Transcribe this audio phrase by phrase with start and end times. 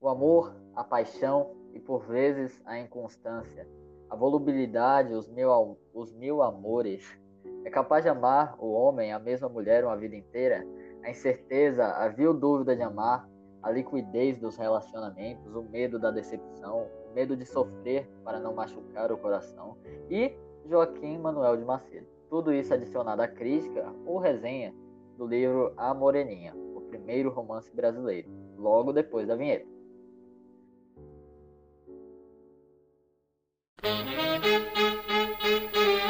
[0.00, 3.68] O amor, a paixão e por vezes a inconstância,
[4.08, 7.18] a volubilidade, os mil, os mil amores.
[7.64, 10.64] É capaz de amar o homem, a mesma mulher, uma vida inteira?
[11.02, 13.28] A incerteza, a vil dúvida de amar,
[13.60, 19.10] a liquidez dos relacionamentos, o medo da decepção, o medo de sofrer para não machucar
[19.10, 19.76] o coração.
[20.08, 20.32] E
[20.64, 22.06] Joaquim Manuel de Macedo.
[22.30, 24.72] Tudo isso adicionado à crítica ou resenha
[25.16, 29.77] do livro A Moreninha, o primeiro romance brasileiro, logo depois da vinheta.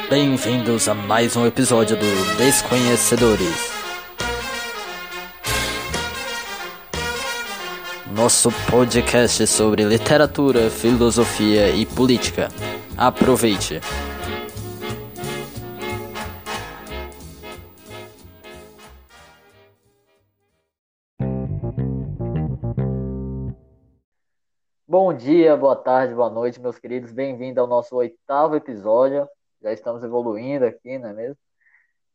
[0.09, 3.71] Bem-vindos a mais um episódio do Desconhecedores.
[8.15, 12.49] Nosso podcast sobre literatura, filosofia e política.
[12.97, 13.81] Aproveite!
[25.01, 27.13] Bom dia, boa tarde, boa noite, meus queridos.
[27.13, 29.29] Bem-vindos ao nosso oitavo episódio.
[29.63, 31.39] Já estamos evoluindo aqui, não é mesmo?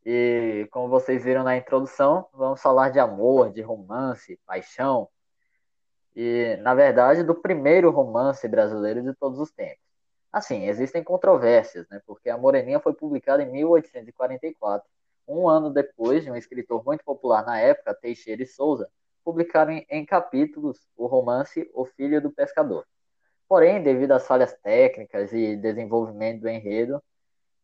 [0.06, 5.08] E como vocês viram na introdução, vamos falar de amor, de romance, paixão.
[6.14, 9.80] E, na verdade, do primeiro romance brasileiro de todos os tempos.
[10.30, 12.02] Assim, existem controvérsias, né?
[12.06, 14.86] Porque A Moreninha foi publicada em 1844,
[15.26, 18.89] um ano depois de um escritor muito popular na época, Teixeira e Souza,
[19.24, 22.86] publicaram em, em capítulos o romance O Filho do Pescador.
[23.48, 27.02] Porém, devido às falhas técnicas e desenvolvimento do enredo,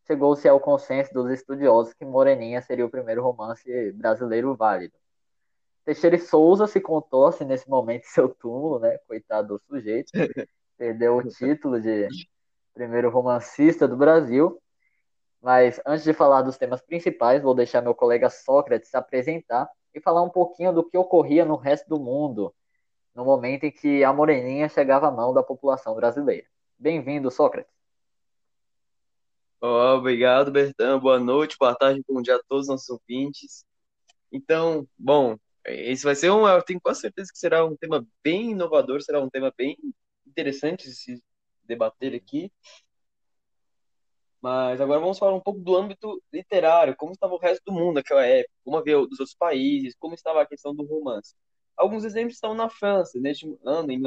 [0.06, 4.94] chegou-se ao consenso dos estudiosos que Moreninha seria o primeiro romance brasileiro válido.
[5.86, 8.98] Teixeira e Souza se contorce nesse momento em seu túmulo, né?
[9.08, 10.12] Coitado do sujeito.
[10.78, 12.08] Perdeu o título de
[12.74, 14.62] primeiro romancista do Brasil.
[15.42, 20.02] Mas antes de falar dos temas principais, vou deixar meu colega Sócrates se apresentar e
[20.02, 22.54] falar um pouquinho do que ocorria no resto do mundo
[23.16, 26.48] no momento em que a Moreninha chegava à mão da população brasileira.
[26.78, 27.74] Bem-vindo, Sócrates.
[29.62, 31.00] Oh, obrigado, Bertão.
[31.00, 33.66] Boa noite, boa tarde, bom dia a todos os nossos ouvintes.
[34.32, 38.52] Então, bom, esse vai ser um, eu tenho quase certeza que será um tema bem
[38.52, 39.78] inovador, será um tema bem
[40.26, 41.22] interessante de se
[41.66, 42.50] debater aqui.
[44.42, 47.96] Mas agora vamos falar um pouco do âmbito literário, como estava o resto do mundo
[47.96, 51.36] naquela época, como havia dos outros países, como estava a questão do romance.
[51.76, 53.20] Alguns exemplos estão na França.
[53.20, 54.00] Neste ano, em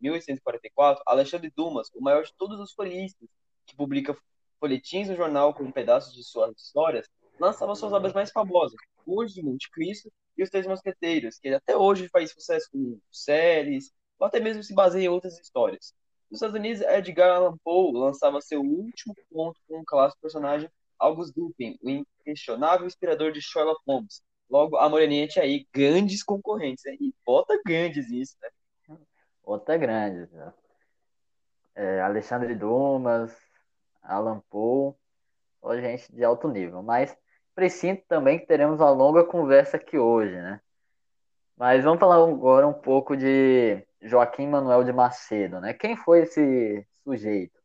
[0.00, 3.28] 1844, Alexandre Dumas, o maior de todos os folhetistas,
[3.66, 4.16] que publica
[4.58, 7.06] folhetins no jornal com pedaços de suas histórias,
[7.38, 11.76] lançava suas obras mais famosas, Hoje de Monte Cristo e Os Três Mosqueteiros, que até
[11.76, 15.94] hoje faz sucesso com séries, ou até mesmo se baseia em outras histórias.
[16.30, 21.34] Nos Estados Unidos, Edgar Allan Poe lançava seu último conto com o clássico personagem August
[21.34, 24.22] Dupin, o inquestionável inspirador de Sherlock Holmes.
[24.48, 26.84] Logo, a Moreninha tinha aí grandes concorrentes.
[26.86, 28.96] E bota grandes nisso, né?
[29.44, 30.30] Bota grandes.
[30.30, 30.52] Né?
[31.74, 33.36] É, Alexandre Dumas,
[34.02, 34.94] Alan Poe,
[35.80, 36.82] gente de alto nível.
[36.82, 37.16] Mas
[37.56, 40.60] presinto também que teremos uma longa conversa aqui hoje, né?
[41.56, 45.74] Mas vamos falar agora um pouco de Joaquim Manuel de Macedo, né?
[45.74, 47.58] Quem foi esse sujeito?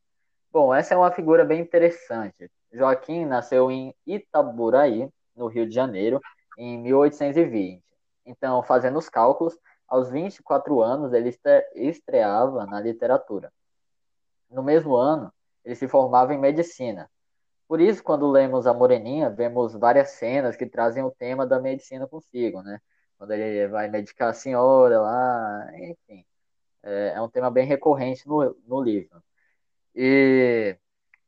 [0.51, 2.50] Bom, essa é uma figura bem interessante.
[2.72, 6.19] Joaquim nasceu em Itaburaí, no Rio de Janeiro,
[6.57, 7.84] em 1820.
[8.25, 9.57] Então, fazendo os cálculos,
[9.88, 11.38] aos 24 anos ele
[11.75, 13.51] estreava na literatura.
[14.50, 15.31] No mesmo ano,
[15.63, 17.09] ele se formava em medicina.
[17.68, 22.07] Por isso, quando lemos A Moreninha, vemos várias cenas que trazem o tema da medicina
[22.07, 22.79] consigo, né?
[23.17, 26.25] Quando ele vai medicar a senhora lá, enfim.
[26.83, 29.23] É, é um tema bem recorrente no, no livro.
[29.95, 30.77] E,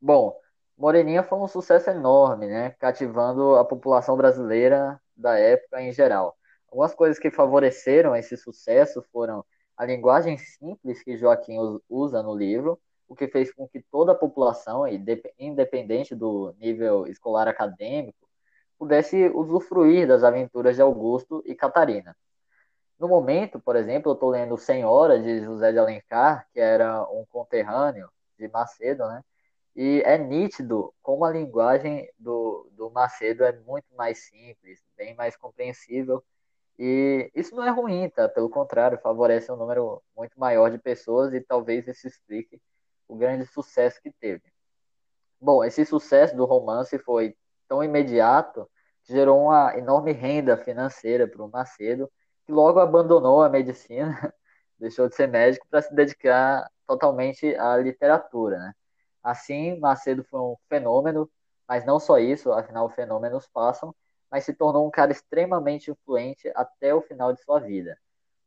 [0.02, 0.40] bom,
[0.78, 2.72] Moreninha foi um sucesso enorme, né?
[2.80, 6.38] Cativando a população brasileira da época em geral.
[6.70, 9.44] Algumas coisas que favoreceram esse sucesso foram
[9.76, 11.58] a linguagem simples que Joaquim
[11.90, 14.84] usa no livro, o que fez com que toda a população,
[15.40, 18.27] independente do nível escolar acadêmico,
[18.78, 22.16] pudesse usufruir das aventuras de Augusto e Catarina.
[23.00, 27.26] No momento, por exemplo, eu estou lendo Senhora, de José de Alencar, que era um
[27.30, 29.24] conterrâneo de Macedo, né?
[29.76, 35.36] E é nítido como a linguagem do, do Macedo é muito mais simples, bem mais
[35.38, 36.24] compreensível.
[36.80, 38.28] E isso não é ruim, tá?
[38.28, 42.60] Pelo contrário, favorece um número muito maior de pessoas e talvez isso explique
[43.08, 44.44] o grande sucesso que teve.
[45.40, 47.36] Bom, esse sucesso do romance foi
[47.68, 48.70] tão imediato
[49.04, 52.12] que gerou uma enorme renda financeira para o Macedo,
[52.46, 54.34] que logo abandonou a medicina,
[54.80, 58.58] deixou de ser médico para se dedicar totalmente à literatura.
[58.60, 58.74] Né?
[59.24, 61.30] Assim, Macedo foi um fenômeno,
[61.68, 63.94] mas não só isso, afinal, fenômenos passam,
[64.32, 67.98] mas se tornou um cara extremamente influente até o final de sua vida.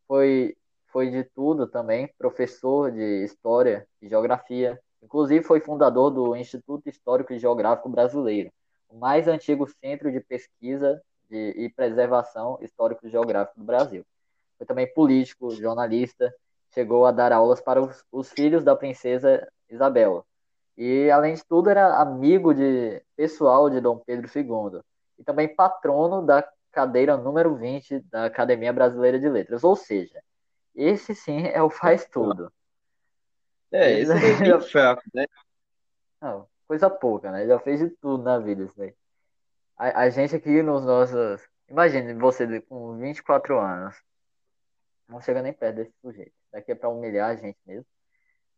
[0.07, 0.57] Foi
[0.93, 4.81] foi de tudo também, professor de História e Geografia.
[5.03, 8.53] Inclusive foi fundador do Instituto Histórico e Geográfico Brasileiro,
[8.91, 11.01] o mais antigo centro de pesquisa
[11.31, 14.05] de, e preservação histórico e geográfico do Brasil.
[14.59, 16.35] Foi também político, jornalista,
[16.75, 20.27] chegou a dar aulas para os, os filhos da princesa Isabel.
[20.77, 24.81] E, além de tudo, era amigo de pessoal de Dom Pedro II.
[25.19, 29.63] E também patrono da cadeira número 20 da Academia Brasileira de Letras.
[29.63, 30.23] Ou seja,
[30.75, 32.53] esse sim é o faz tudo.
[33.73, 35.27] É, esse é bem fraco, né?
[36.21, 37.49] Não, coisa pouca, né?
[37.49, 38.95] Já fez de tudo na vida isso daí.
[39.77, 41.43] A, a gente aqui nos nossos.
[41.69, 43.97] Imagine você com 24 anos.
[45.09, 46.31] Não chega nem perto desse sujeito.
[46.53, 47.85] Daqui é pra humilhar a gente mesmo.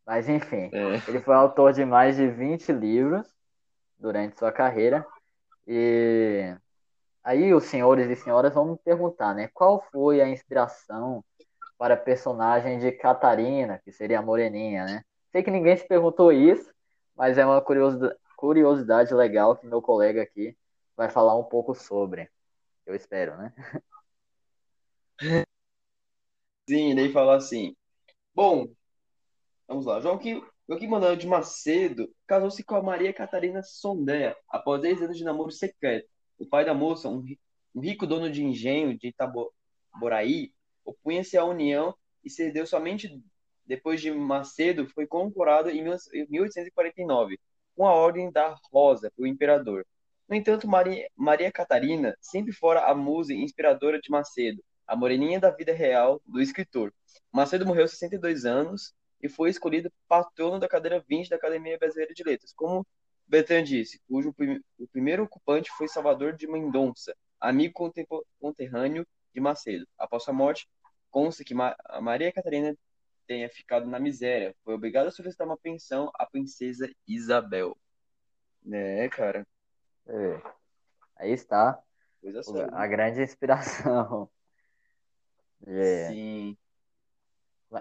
[0.05, 1.01] Mas enfim, É.
[1.09, 3.27] ele foi autor de mais de 20 livros
[3.99, 5.07] durante sua carreira.
[5.67, 6.55] E
[7.25, 9.49] aí os senhores e senhoras vão me perguntar, né?
[9.55, 11.25] Qual foi a inspiração
[11.79, 15.03] para a personagem de Catarina, que seria a Moreninha, né?
[15.31, 16.72] Sei que ninguém se perguntou isso,
[17.17, 17.63] mas é uma
[18.37, 20.57] curiosidade, legal que meu colega aqui
[20.97, 22.31] vai falar um pouco sobre.
[22.87, 23.53] Eu espero, né?
[26.69, 27.77] Sim, daí fala assim.
[28.35, 28.69] Bom,
[29.69, 30.01] vamos lá.
[30.01, 35.25] Joaquim, Joaquim Manuel de Macedo casou-se com a Maria Catarina Sondéa após 10 anos de
[35.25, 36.09] namoro secreto.
[36.39, 37.25] O pai da moça, um,
[37.75, 40.53] um rico dono de engenho de Itaboraí,
[40.85, 41.95] opunha-se à união
[42.25, 43.23] e cedeu somente
[43.67, 45.83] depois de Macedo foi condecorado em
[46.29, 47.39] 1849
[47.77, 49.87] com a Ordem da Rosa pelo imperador.
[50.29, 55.51] No entanto, Maria, Maria Catarina sempre fora a musa inspiradora de Macedo, a moreninha da
[55.51, 56.93] vida real do escritor.
[57.31, 62.13] Macedo morreu aos 62 anos e foi escolhido patrono da cadeira 20 da Academia Brasileira
[62.13, 62.87] de Letras, como
[63.27, 67.75] Bertrand disse, cujo prim- o primeiro ocupante foi Salvador de Mendonça, amigo
[68.41, 69.87] conterrâneo de Macedo.
[69.97, 70.69] Após sua morte,
[71.11, 72.77] consta que Ma- Maria Catarina
[73.33, 77.75] tenha ficado na miséria, foi obrigada a solicitar uma pensão à princesa Isabel.
[78.63, 79.47] Né, cara?
[80.07, 80.43] É.
[81.17, 81.83] Aí está
[82.21, 82.69] Coisa o- séria.
[82.71, 84.31] a grande inspiração.
[85.67, 86.59] É, Sim.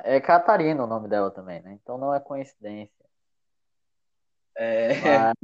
[0.05, 1.73] é Catarina o nome dela também, né?
[1.73, 3.05] Então não é coincidência.
[4.55, 5.35] É, Mas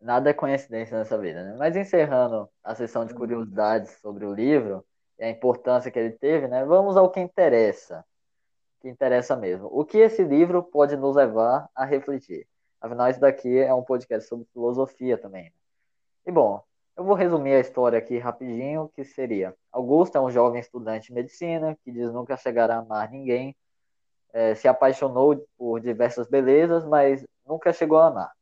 [0.00, 1.56] nada é coincidência nessa vida, né?
[1.58, 4.86] Mas encerrando a sessão de curiosidades sobre o livro
[5.18, 6.64] e a importância que ele teve, né?
[6.64, 8.04] Vamos ao que interessa.
[8.82, 9.68] Que interessa mesmo.
[9.70, 12.48] O que esse livro pode nos levar a refletir?
[12.80, 15.52] Afinal, isso daqui é um podcast sobre filosofia também.
[16.26, 16.60] E bom,
[16.96, 21.14] eu vou resumir a história aqui rapidinho, que seria Augusto é um jovem estudante de
[21.14, 23.56] medicina que diz nunca chegar a amar ninguém,
[24.32, 28.32] eh, se apaixonou por diversas belezas, mas nunca chegou a amar.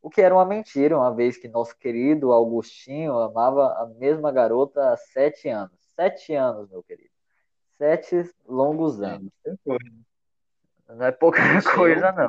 [0.00, 4.92] O que era uma mentira, uma vez que nosso querido Augustinho amava a mesma garota
[4.92, 5.76] há sete anos.
[5.96, 7.11] Sete anos, meu querido.
[7.82, 9.32] Sete longos anos.
[10.88, 12.28] Não é pouca é coisa, não.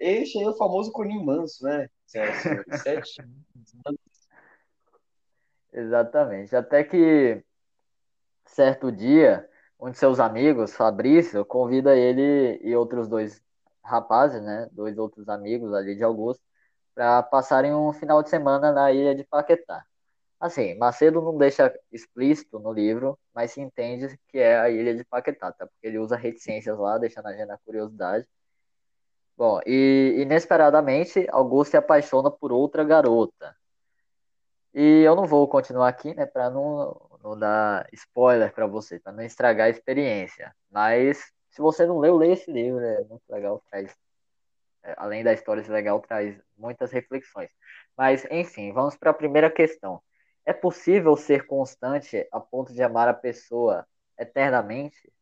[0.00, 1.88] Este aí é o famoso corninho manso, né?
[2.04, 3.22] Sete.
[5.72, 6.56] Exatamente.
[6.56, 7.44] Até que
[8.44, 9.48] certo dia,
[9.78, 13.40] um de seus amigos, Fabrício, convida ele e outros dois
[13.84, 16.42] rapazes, né, dois outros amigos ali de Augusto,
[16.92, 19.84] para passarem um final de semana na ilha de Paquetá.
[20.40, 25.04] Assim, Macedo não deixa explícito no livro, mas se entende que é a ilha de
[25.04, 25.64] Paquetá, tá?
[25.64, 28.26] Porque ele usa reticências lá, deixando a gente na curiosidade.
[29.36, 33.54] Bom, e inesperadamente, Augusto se apaixona por outra garota.
[34.74, 39.12] E eu não vou continuar aqui, né, para não, não dar spoiler para você, para
[39.12, 40.52] não estragar a experiência.
[40.68, 43.96] Mas se você não leu, leia esse livro, é muito legal, traz,
[44.82, 47.50] é, além da história ser legal, traz muitas reflexões.
[47.96, 50.02] Mas, enfim, vamos para a primeira questão.
[50.48, 53.86] É possível ser constante a ponto de amar a pessoa
[54.18, 55.12] eternamente?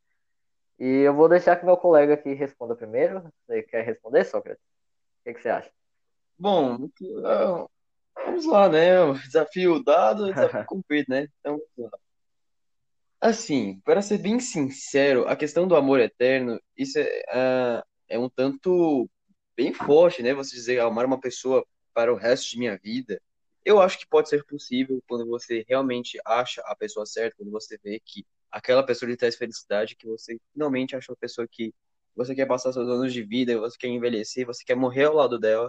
[0.79, 3.29] E eu vou deixar que meu colega aqui responda primeiro.
[3.45, 4.63] Você quer responder, Sócrates?
[4.63, 5.69] O que, que você acha?
[6.39, 6.89] Bom,
[7.25, 7.67] ah,
[8.25, 9.01] vamos lá, né?
[9.03, 11.27] O Desafio dado, desafio cumprido, né?
[11.41, 11.99] Então, vamos lá.
[13.21, 18.29] Assim, para ser bem sincero, a questão do amor eterno, isso é, ah, é um
[18.29, 19.11] tanto
[19.57, 20.33] bem forte, né?
[20.35, 23.21] Você dizer amar uma pessoa para o resto de minha vida.
[23.67, 27.77] Eu acho que pode ser possível quando você realmente acha a pessoa certa, quando você
[27.83, 31.75] vê que aquela pessoa lhe traz felicidade, que você finalmente achou a pessoa que
[32.15, 35.37] você quer passar seus anos de vida, você quer envelhecer, você quer morrer ao lado
[35.37, 35.69] dela.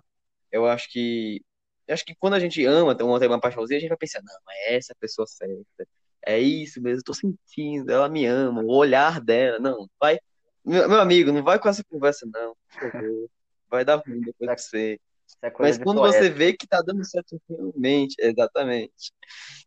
[0.51, 1.41] Eu acho que
[1.87, 3.97] eu acho que quando a gente ama, tem uma, tem uma paixãozinha, a gente vai
[3.97, 5.87] pensar, não, é essa a pessoa certa.
[6.21, 10.19] É isso mesmo, eu tô sentindo, ela me ama, o olhar dela, não, vai.
[10.63, 13.29] Meu, meu amigo, não vai com essa conversa, não, por favor.
[13.69, 14.99] Vai dar ruim depois que você.
[15.41, 16.17] É Mas quando poeta.
[16.17, 19.11] você vê que tá dando certo realmente, exatamente.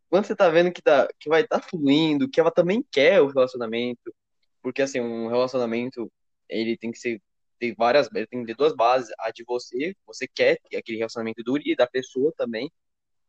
[0.08, 3.20] quando você tá vendo que, tá, que vai estar tá fluindo, que ela também quer
[3.20, 4.14] o relacionamento,
[4.62, 6.10] porque assim, um relacionamento,
[6.48, 7.22] ele tem que ser,
[7.58, 10.98] tem várias, ele tem que ter duas bases, a de você, você quer que aquele
[10.98, 12.70] relacionamento dure, e da pessoa também.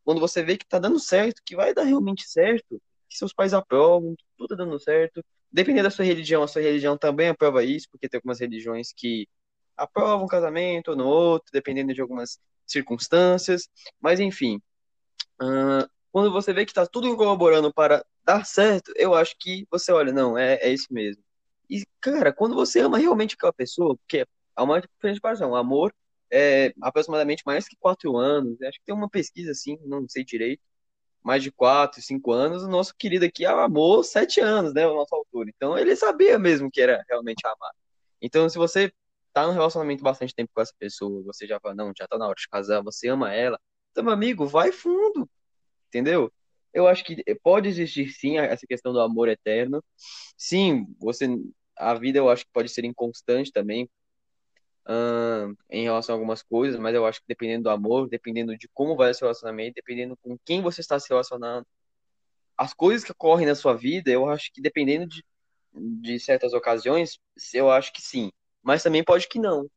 [0.04, 3.54] Quando você vê que tá dando certo, que vai dar realmente certo, que seus pais
[3.54, 7.86] aprovam, tudo tá dando certo, dependendo da sua religião, a sua religião também aprova isso,
[7.90, 9.28] porque tem algumas religiões que
[9.76, 13.68] aprovam um casamento ou no outro, dependendo de algumas circunstâncias,
[14.00, 14.60] mas enfim,
[15.40, 19.92] uh, quando você vê que está tudo colaborando para dar certo, eu acho que você
[19.92, 21.22] olha, não, é, é isso mesmo.
[21.68, 25.94] E, cara, quando você ama realmente aquela pessoa, porque há uma diferente o amor
[26.30, 30.62] é aproximadamente mais que quatro anos, acho que tem uma pesquisa assim, não sei direito,
[31.22, 35.14] mais de quatro, cinco anos, o nosso querido aqui amou sete anos, né, o nosso
[35.14, 35.48] autor.
[35.48, 37.72] Então, ele sabia mesmo que era realmente amar.
[38.20, 38.92] Então, se você
[39.32, 42.26] tá num relacionamento bastante tempo com essa pessoa, você já fala, não, já tá na
[42.26, 43.58] hora de casar, você ama ela,
[43.92, 45.28] então, meu amigo, vai fundo,
[45.88, 46.32] entendeu?
[46.72, 49.84] Eu acho que pode existir sim essa questão do amor eterno.
[50.36, 51.28] Sim, você
[51.76, 53.88] a vida eu acho que pode ser inconstante também
[55.70, 58.96] em relação a algumas coisas, mas eu acho que dependendo do amor, dependendo de como
[58.96, 61.66] vai o seu relacionamento, dependendo com quem você está se relacionando,
[62.56, 65.24] as coisas que ocorrem na sua vida, eu acho que dependendo de,
[65.72, 67.18] de certas ocasiões,
[67.54, 68.32] eu acho que sim,
[68.62, 69.68] mas também pode que não.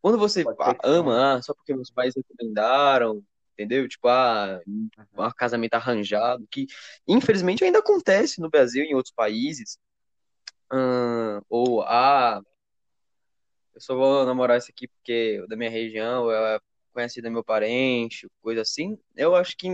[0.00, 0.44] Quando você
[0.82, 3.22] ama, ah, só porque meus pais recomendaram,
[3.52, 3.88] entendeu?
[3.88, 6.66] Tipo, ah, um casamento arranjado, que
[7.06, 9.78] infelizmente ainda acontece no Brasil e em outros países.
[11.48, 12.42] ou, ah,
[13.74, 16.58] eu só vou namorar esse aqui porque é da minha região, é
[16.92, 18.98] conhecida meu parente, coisa assim.
[19.16, 19.68] Eu acho que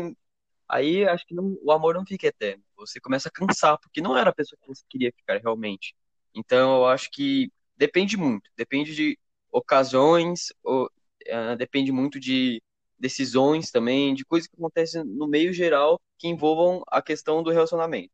[0.68, 2.62] aí acho que não, o amor não fica eterno.
[2.76, 5.96] Você começa a cansar, porque não era a pessoa que você queria ficar realmente.
[6.34, 9.18] Então eu acho que depende muito, depende de
[9.50, 12.62] ocasiões, ou, uh, depende muito de
[12.98, 18.10] decisões também, de coisas que acontecem no meio geral que envolvam a questão do relacionamento.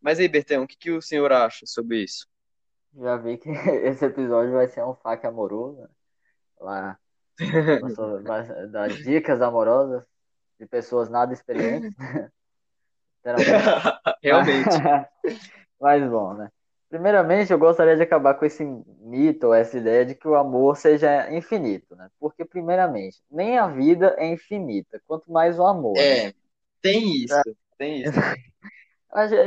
[0.00, 2.26] Mas aí, Bertão, o que, que o senhor acha sobre isso?
[2.94, 3.48] Já vi que
[3.84, 5.88] esse episódio vai ser um fac amoroso.
[6.60, 6.98] Lá,
[8.70, 10.04] das dicas amorosas
[10.58, 11.94] de pessoas nada experientes.
[14.22, 14.68] Realmente.
[15.80, 16.50] Mas bom, né?
[16.88, 18.64] Primeiramente, eu gostaria de acabar com esse
[19.00, 22.08] mito, essa ideia de que o amor seja infinito, né?
[22.18, 25.96] Porque, primeiramente, nem a vida é infinita, quanto mais o amor.
[25.98, 26.34] É, né?
[26.80, 27.42] tem isso, é.
[27.76, 28.12] tem isso.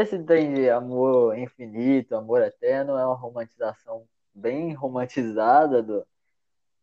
[0.01, 4.03] Esse tem de amor infinito, amor eterno, é uma romantização
[4.33, 6.03] bem romantizada do,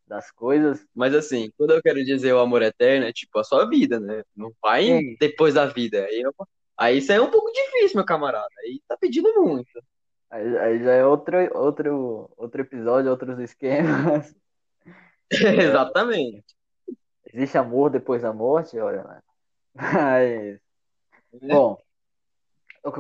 [0.07, 0.87] das coisas.
[0.95, 4.23] Mas assim, quando eu quero dizer o amor eterno, é tipo a sua vida, né?
[4.37, 5.17] Não vai Sim.
[5.19, 6.05] depois da vida.
[6.05, 6.33] Aí, eu,
[6.77, 8.49] aí isso é um pouco difícil, meu camarada.
[8.61, 9.83] Aí tá pedindo muito.
[10.31, 14.35] Aí, aí já é outro, outro, outro episódio, outros esquemas.
[15.31, 16.45] Exatamente.
[17.33, 18.79] Existe amor depois da morte?
[18.79, 19.23] Olha, né?
[19.75, 20.61] Mas.
[21.43, 21.49] É.
[21.49, 21.79] Bom,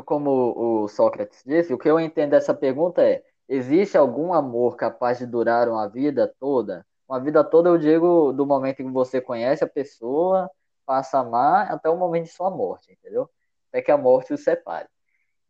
[0.04, 5.18] como o Sócrates disse, o que eu entendo dessa pergunta é: existe algum amor capaz
[5.18, 6.86] de durar uma vida toda?
[7.08, 10.50] Uma vida toda, eu digo, do momento em que você conhece a pessoa,
[10.84, 13.30] passa a amar, até o momento de sua morte, entendeu?
[13.68, 14.88] Até que a morte os separe.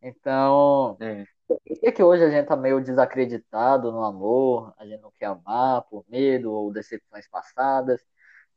[0.01, 1.25] Então, é.
[1.47, 1.61] Por
[1.93, 4.73] que, hoje a gente tá meio desacreditado no amor?
[4.77, 8.01] A gente não quer amar por medo ou decepções passadas.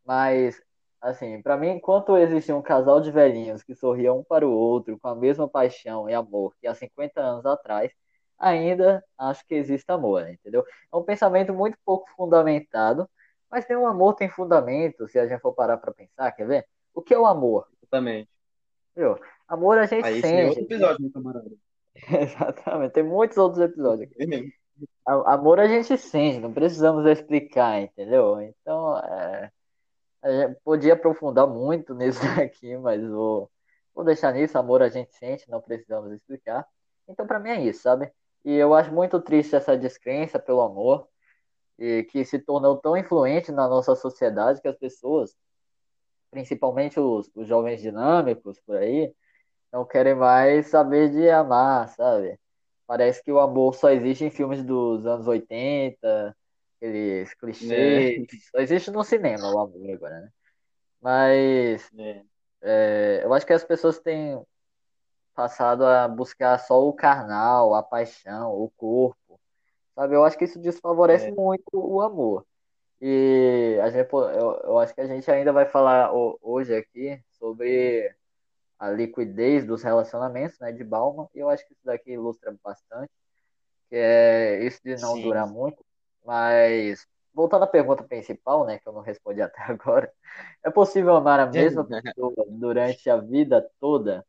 [0.04, 0.60] Mas,
[1.00, 4.98] assim, para mim, enquanto existia um casal de velhinhos que sorriam um para o outro
[4.98, 7.92] com a mesma paixão e amor que há 50 anos atrás,
[8.36, 10.64] ainda acho que existe amor, entendeu?
[10.92, 13.08] É um pensamento muito pouco fundamentado,
[13.50, 16.66] mas tem um amor, tem fundamento, se a gente for parar para pensar, quer ver?
[16.94, 17.68] O que é o amor?
[17.82, 18.30] Exatamente.
[18.96, 19.16] Viu?
[19.46, 20.26] Amor a gente Aí, sente.
[20.26, 21.50] Esse é outro episódio, meu camarada.
[22.20, 24.52] Exatamente, tem muitos outros episódios aqui.
[25.04, 28.40] Amor a gente sente, não precisamos explicar, entendeu?
[28.40, 28.96] Então,
[30.22, 33.50] é, podia aprofundar muito nisso aqui, mas vou,
[33.94, 34.58] vou deixar nisso.
[34.58, 36.66] Amor a gente sente, não precisamos explicar.
[37.08, 38.10] Então, para mim é isso, sabe?
[38.44, 41.08] E eu acho muito triste essa descrença pelo amor,
[41.78, 45.34] e que se tornou tão influente na nossa sociedade que as pessoas,
[46.30, 49.14] principalmente os, os jovens dinâmicos por aí,
[49.72, 52.38] não querem mais saber de amar, sabe?
[52.86, 56.36] Parece que o amor só existe em filmes dos anos 80,
[56.76, 57.70] aqueles clichês.
[57.70, 58.36] É.
[58.50, 60.30] Só existe no cinema o amor agora, né?
[61.00, 62.22] Mas é.
[62.62, 64.40] É, eu acho que as pessoas têm
[65.34, 69.40] passado a buscar só o carnal, a paixão, o corpo,
[69.94, 70.14] sabe?
[70.14, 71.30] Eu acho que isso desfavorece é.
[71.30, 72.44] muito o amor.
[73.00, 78.14] E a gente, eu, eu acho que a gente ainda vai falar hoje aqui sobre
[78.80, 83.10] a liquidez dos relacionamentos, né, de Bauman, e eu acho que isso daqui ilustra bastante,
[83.90, 85.22] que é isso de não Sim.
[85.22, 85.84] durar muito,
[86.24, 90.10] mas voltando à pergunta principal, né, que eu não respondi até agora,
[90.64, 94.26] é possível amar a mesma pessoa durante a vida toda?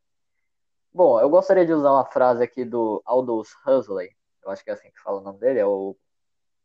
[0.92, 4.74] Bom, eu gostaria de usar uma frase aqui do Aldous Huxley, eu acho que é
[4.74, 5.96] assim que fala o nome dele, é o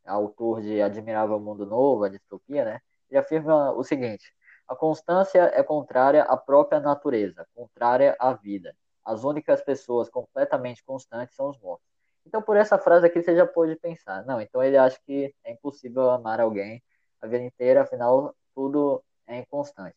[0.06, 2.82] autor de Admirável Mundo Novo, a distopia, né?
[3.10, 4.34] Ele afirma o seguinte:
[4.68, 8.76] a constância é contrária à própria natureza, contrária à vida.
[9.04, 11.88] As únicas pessoas completamente constantes são os mortos.
[12.26, 15.54] Então, por essa frase aqui, você já pode pensar, não, então ele acha que é
[15.54, 16.84] impossível amar alguém
[17.22, 19.96] a vida inteira, afinal, tudo é inconstante.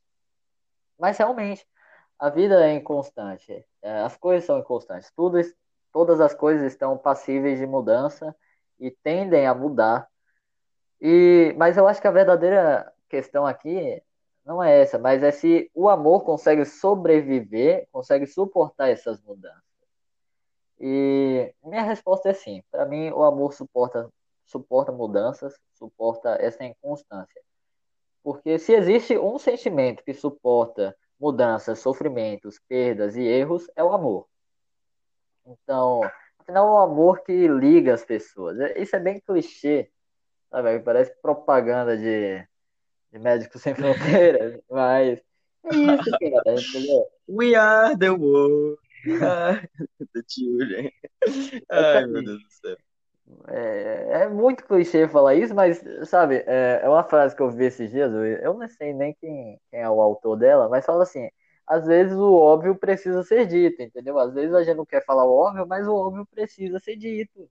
[0.96, 1.66] Mas realmente,
[2.18, 5.40] a vida é inconstante, é, as coisas são inconstantes, tudo,
[5.92, 8.34] todas as coisas estão passíveis de mudança
[8.78, 10.08] e tendem a mudar.
[11.00, 14.00] E, mas eu acho que a verdadeira questão aqui
[14.50, 19.62] não é essa, mas é se o amor consegue sobreviver, consegue suportar essas mudanças.
[20.80, 22.60] E minha resposta é sim.
[22.68, 24.10] Para mim, o amor suporta,
[24.44, 27.40] suporta mudanças, suporta essa inconstância.
[28.24, 34.26] Porque se existe um sentimento que suporta mudanças, sofrimentos, perdas e erros, é o amor.
[35.46, 36.00] Então,
[36.40, 38.58] afinal, é o amor que liga as pessoas.
[38.58, 39.92] É, isso é bem clichê,
[40.50, 40.80] sabe?
[40.80, 42.44] Parece propaganda de,
[43.12, 45.20] de Médicos Sem Fronteiras, mas
[45.64, 47.06] é isso, cara, entendeu?
[47.28, 48.78] We are the world.
[49.04, 50.90] The children.
[51.70, 52.76] Ai, meu Deus do céu.
[53.48, 57.66] É, é, muito clichê falar isso, mas, sabe, é, é, uma frase que eu vi
[57.66, 58.12] esses dias,
[58.42, 61.28] eu não sei nem quem, quem é o autor dela, mas fala assim,
[61.66, 64.18] às vezes o óbvio precisa ser dito, entendeu?
[64.18, 67.48] Às vezes a gente não quer falar o óbvio, mas o óbvio precisa ser dito.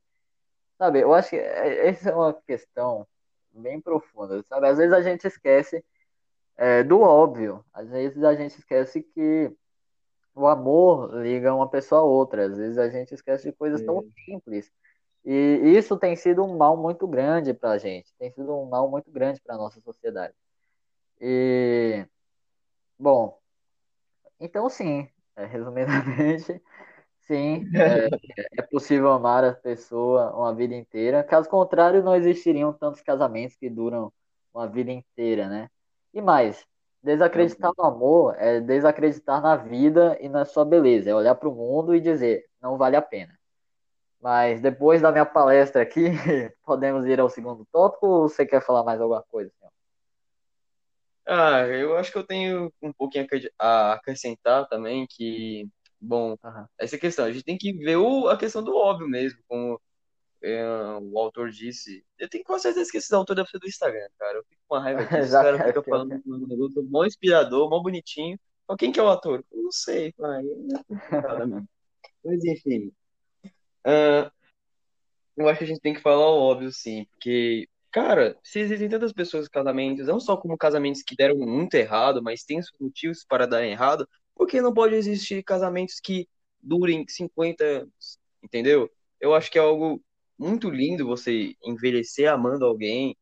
[0.78, 3.08] Sabe, eu acho que é, essa é uma questão
[3.52, 4.68] bem profunda, sabe?
[4.68, 5.84] Às vezes a gente esquece
[6.58, 9.52] é, do óbvio, às vezes a gente esquece que
[10.36, 14.04] o amor liga uma pessoa a outra, às vezes a gente esquece de coisas tão
[14.26, 14.72] simples.
[15.26, 18.90] E isso tem sido um mal muito grande para a gente, tem sido um mal
[18.90, 20.34] muito grande para a nossa sociedade.
[21.20, 22.06] E,
[22.98, 23.38] bom,
[24.40, 26.62] então, sim, é, resumidamente,
[27.30, 28.10] sim, é,
[28.58, 31.24] é, possível amar a pessoa uma vida inteira.
[31.24, 34.12] Caso contrário, não existiriam tantos casamentos que duram
[34.54, 35.70] uma vida inteira, né?
[36.12, 36.66] E mais,
[37.04, 41.56] desacreditar no amor é desacreditar na vida e na sua beleza, é olhar para o
[41.56, 43.38] mundo e dizer, não vale a pena.
[44.20, 46.06] Mas depois da minha palestra aqui,
[46.66, 49.52] podemos ir ao segundo tópico ou você quer falar mais alguma coisa?
[49.58, 49.72] Senhor?
[51.26, 53.28] Ah, eu acho que eu tenho um pouquinho
[53.60, 56.66] a acrescentar também, que, bom, uhum.
[56.78, 59.80] essa questão, a gente tem que ver o, a questão do óbvio mesmo, como
[60.42, 60.64] é,
[61.02, 62.04] o autor disse.
[62.18, 64.38] Eu tenho com certeza que esse autor deve ser do Instagram, cara.
[64.38, 65.26] Eu fico com uma raiva disso.
[65.26, 68.40] Os caras ficam falando um negócio mó inspirador, mó bonitinho.
[68.68, 69.44] Mas quem que é o ator?
[69.52, 70.44] Eu não sei, pai.
[72.24, 72.92] Mas enfim.
[73.86, 74.32] Uh,
[75.36, 78.88] eu acho que a gente tem que falar o óbvio, sim, porque Cara, se existem
[78.88, 82.80] tantas pessoas em casamentos, não só como casamentos que deram muito errado, mas tem seus
[82.80, 84.08] motivos para dar errado,
[84.40, 86.26] por que não pode existir casamentos que
[86.62, 88.18] durem 50 anos?
[88.42, 88.90] Entendeu?
[89.20, 90.02] Eu acho que é algo
[90.38, 93.18] muito lindo você envelhecer amando alguém,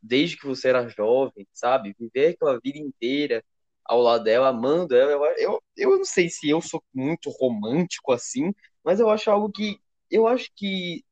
[0.00, 1.96] desde que você era jovem, sabe?
[1.98, 3.44] Viver aquela vida inteira
[3.84, 5.12] ao lado dela, amando ela.
[5.12, 8.54] Eu, eu, eu não sei se eu sou muito romântico assim,
[8.84, 9.80] mas eu acho algo que.
[10.08, 11.04] Eu acho que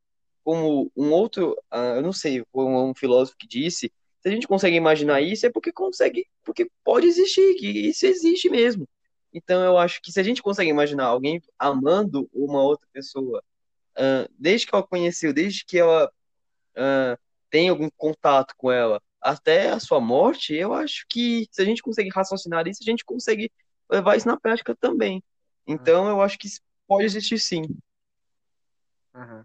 [0.45, 4.47] como um outro, uh, eu não sei, como um filósofo que disse, se a gente
[4.47, 8.87] consegue imaginar isso, é porque consegue, porque pode existir, que isso existe mesmo.
[9.35, 13.43] Então eu acho que se a gente consegue imaginar alguém amando uma outra pessoa,
[13.99, 16.07] uh, desde que ela conheceu, desde que ela
[16.77, 17.19] uh,
[17.51, 21.83] tem algum contato com ela, até a sua morte, eu acho que se a gente
[21.83, 23.51] consegue raciocinar isso, a gente consegue
[23.91, 25.23] levar isso na prática também.
[25.67, 26.49] Então eu acho que
[26.87, 27.63] pode existir sim.
[29.15, 29.45] Uhum.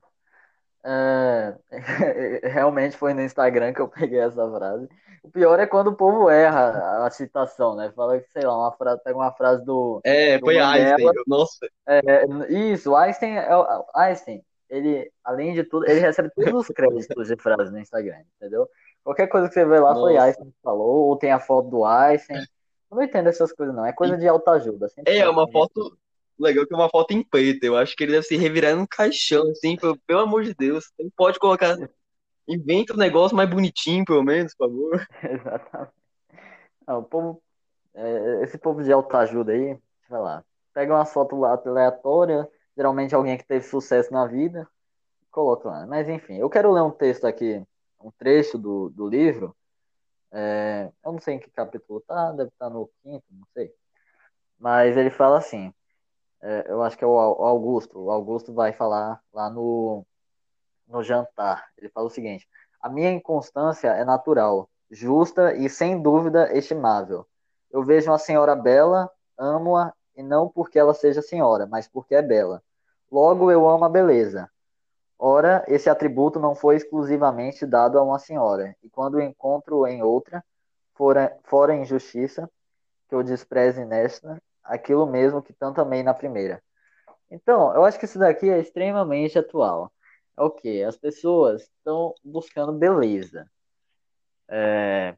[0.83, 1.55] É,
[2.49, 4.87] realmente foi no Instagram que eu peguei essa frase.
[5.21, 7.91] O pior é quando o povo erra a citação, né?
[7.93, 9.99] Fala que, sei lá, uma frase, pega uma frase do.
[10.03, 10.95] É, do foi Mandela.
[10.95, 11.23] Einstein.
[11.27, 11.67] Nossa.
[11.87, 13.49] É, isso, Einstein, é,
[13.95, 18.67] Einstein, ele, além de tudo, ele recebe todos os créditos de frase no Instagram, entendeu?
[19.03, 20.01] Qualquer coisa que você vê lá Nossa.
[20.01, 22.39] foi Einstein que falou, ou tem a foto do Einstein.
[22.89, 23.85] Eu não entendo essas coisas, não.
[23.85, 24.87] É coisa de autoajuda.
[25.05, 25.97] É, uma foto
[26.43, 27.63] legal que é uma foto em preto.
[27.63, 30.91] Eu acho que ele deve se revirar num caixão, assim, pelo, pelo amor de Deus.
[31.15, 31.77] Pode colocar.
[32.47, 35.07] Inventa um negócio mais bonitinho, pelo menos, por favor.
[35.23, 35.93] Exatamente.
[36.87, 37.43] Não, o povo,
[37.93, 39.77] é, esse povo de autoajuda aí,
[40.09, 40.43] vai lá.
[40.73, 44.67] Pega uma foto aleatória, geralmente alguém que teve sucesso na vida,
[45.31, 45.85] coloca lá.
[45.85, 47.63] Mas enfim, eu quero ler um texto aqui,
[48.01, 49.55] um trecho do, do livro.
[50.31, 53.73] É, eu não sei em que capítulo tá, deve estar tá no quinto, não sei.
[54.57, 55.73] Mas ele fala assim:
[56.41, 57.99] é, eu acho que é o Augusto.
[57.99, 60.05] O Augusto vai falar lá no,
[60.87, 61.67] no jantar.
[61.77, 62.47] Ele fala o seguinte:
[62.81, 67.25] A minha inconstância é natural, justa e sem dúvida estimável.
[67.71, 72.21] Eu vejo uma senhora bela, amo-a e não porque ela seja senhora, mas porque é
[72.21, 72.63] bela.
[73.11, 74.49] Logo, eu amo a beleza.
[75.17, 80.43] Ora, esse atributo não foi exclusivamente dado a uma senhora, e quando encontro em outra,
[80.93, 82.49] fora, fora injustiça,
[83.09, 86.61] que eu despreze nesta, aquilo mesmo que tanto amei na primeira.
[87.29, 89.91] Então, eu acho que isso daqui é extremamente atual.
[90.37, 90.83] É o que?
[90.83, 93.49] As pessoas estão buscando beleza.
[94.47, 95.15] É,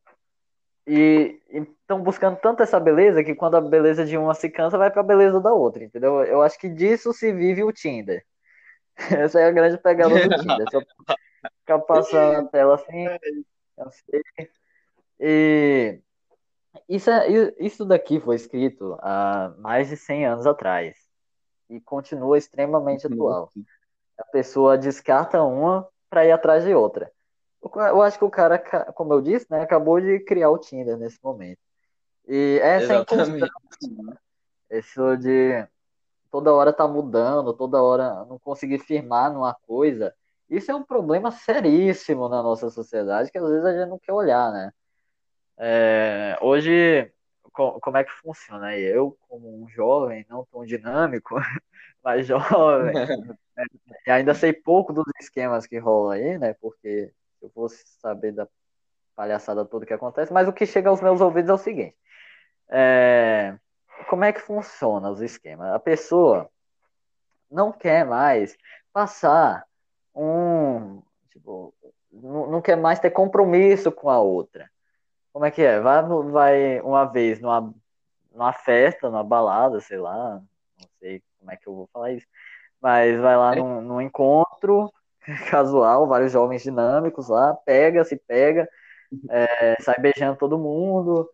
[0.85, 4.89] e estão buscando tanto essa beleza que quando a beleza de uma se cansa, vai
[4.89, 6.23] para a beleza da outra, entendeu?
[6.23, 8.25] Eu acho que disso se vive o Tinder.
[9.25, 10.67] Essa é a grande pegada do Tinder.
[10.71, 10.81] Só
[11.59, 13.05] ficar passando a tela assim,
[13.77, 14.21] cansei.
[15.19, 16.01] E
[16.87, 17.27] isso, é,
[17.59, 20.95] isso daqui foi escrito há mais de 100 anos atrás
[21.69, 23.51] e continua extremamente atual.
[24.17, 27.11] A pessoa descarta uma para ir atrás de outra.
[27.63, 28.57] Eu acho que o cara,
[28.93, 31.59] como eu disse, né, acabou de criar o Tinder nesse momento.
[32.27, 33.45] E essa Exatamente.
[33.45, 34.17] inconstância, né?
[34.71, 35.67] isso de
[36.31, 40.13] toda hora tá mudando, toda hora não conseguir firmar numa coisa,
[40.49, 44.13] isso é um problema seríssimo na nossa sociedade que às vezes a gente não quer
[44.13, 44.71] olhar, né?
[45.63, 47.13] É, hoje,
[47.51, 48.75] como é que funciona?
[48.75, 51.35] Eu, como um jovem, não tão dinâmico,
[52.03, 52.95] mas jovem,
[54.07, 56.55] ainda sei pouco dos esquemas que rolam aí, né?
[56.55, 58.47] Porque eu vou saber da
[59.15, 61.95] palhaçada toda que acontece, mas o que chega aos meus ouvidos é o seguinte:
[62.67, 63.55] é,
[64.09, 65.71] como é que funciona os esquemas?
[65.73, 66.49] A pessoa
[67.51, 68.57] não quer mais
[68.91, 69.63] passar
[70.15, 71.03] um.
[71.29, 71.71] Tipo,
[72.11, 74.67] não, não quer mais ter compromisso com a outra.
[75.33, 75.79] Como é que é?
[75.79, 77.73] Vai, vai uma vez numa,
[78.33, 80.41] numa festa, numa balada, sei lá,
[80.79, 82.27] não sei como é que eu vou falar isso,
[82.81, 83.55] mas vai lá é.
[83.55, 84.91] num, num encontro,
[85.49, 88.67] casual, vários jovens dinâmicos lá, pega, se pega,
[89.29, 91.29] é, sai beijando todo mundo,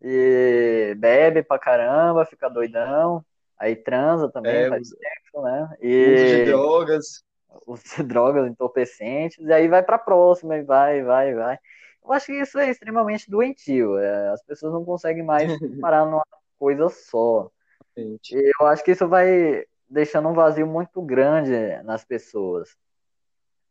[0.00, 3.24] e bebe pra caramba, fica doidão,
[3.58, 5.76] aí transa também, é, faz sexo, né?
[5.80, 7.26] E uso de drogas.
[7.66, 11.58] Uso de drogas entorpecentes, e aí vai pra próxima, e vai, vai, vai.
[12.06, 13.98] Eu acho que isso é extremamente doentio.
[13.98, 16.24] É, as pessoas não conseguem mais parar numa
[16.58, 17.50] coisa só.
[17.96, 22.76] E eu acho que isso vai deixando um vazio muito grande nas pessoas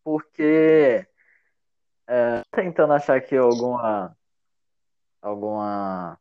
[0.06, 1.06] porque
[2.08, 4.16] é, tentando achar aqui alguma
[5.20, 6.20] alguma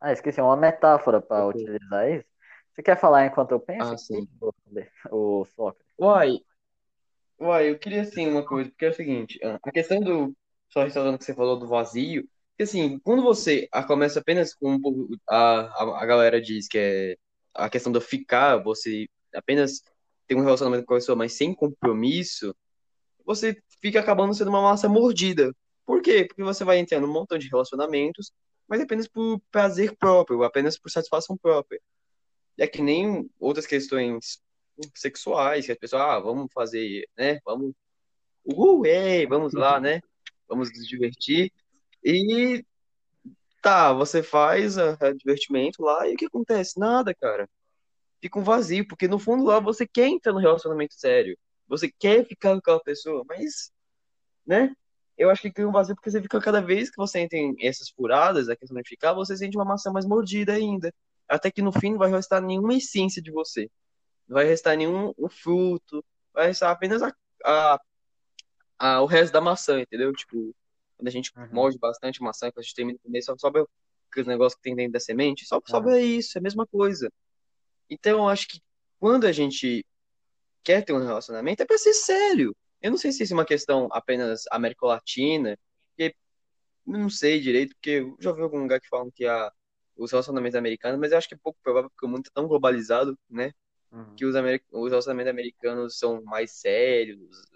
[0.00, 2.26] ah esqueci uma metáfora para utilizar isso
[2.72, 4.26] você quer falar enquanto eu penso ah, sim.
[5.10, 6.40] o Sócrates uai
[7.38, 10.34] uai eu queria assim uma coisa porque é o seguinte a questão do
[10.70, 14.78] só ressaltando que você falou do vazio que assim quando você começa apenas com
[15.28, 17.16] a, a, galera diz que é
[17.54, 19.82] a questão do ficar você apenas
[20.26, 22.54] tem um relacionamento com a pessoa mas sem compromisso
[23.30, 25.54] você fica acabando sendo uma massa mordida.
[25.86, 26.24] Por quê?
[26.24, 28.32] Porque você vai entrando um montão de relacionamentos,
[28.68, 31.80] mas apenas por prazer próprio, apenas por satisfação própria.
[32.58, 34.42] É que nem outras questões
[34.94, 37.38] sexuais, que as pessoas, ah, vamos fazer, né?
[37.44, 37.72] Vamos,
[38.44, 40.00] uhul, ei, vamos lá, né?
[40.50, 41.52] Vamos nos divertir.
[42.04, 42.64] E
[43.62, 46.78] tá, você faz a, a divertimento lá e o que acontece?
[46.78, 47.48] Nada, cara.
[48.20, 51.38] Fica um vazio, porque no fundo lá você quer entrar no relacionamento sério.
[51.68, 53.72] Você quer ficar com aquela pessoa, mas,
[54.46, 54.74] né?
[55.16, 57.54] Eu acho que cria um vazio porque você fica cada vez que você entra em
[57.60, 60.92] essas furadas, a questão de ficar, você sente uma maçã mais mordida ainda.
[61.28, 63.70] Até que no fim não vai restar nenhuma essência de você.
[64.28, 66.04] Não vai restar nenhum o fruto.
[66.32, 67.80] Vai restar apenas a, a,
[68.80, 70.12] a, o resto da maçã, entendeu?
[70.12, 70.54] Tipo,
[70.96, 71.48] quando a gente uhum.
[71.52, 73.64] morde bastante maçã, quando a gente termina de comer, só sobe
[74.16, 75.98] os negócios que tem dentro da semente, só sobe uhum.
[75.98, 77.12] isso, é a mesma coisa.
[77.88, 78.60] Então, eu acho que
[78.98, 79.84] quando a gente
[80.64, 82.56] quer ter um relacionamento é para ser sério.
[82.82, 86.14] Eu não sei se isso é uma questão apenas América Latina, porque
[86.86, 89.52] não sei direito, porque eu já ouvi algum lugar que falam que a,
[89.96, 92.48] os relacionamentos americanos, mas eu acho que é pouco provável porque o mundo é tão
[92.48, 93.52] globalizado, né?
[93.92, 94.14] Uhum.
[94.14, 97.49] Que os, os relacionamentos americanos são mais sérios,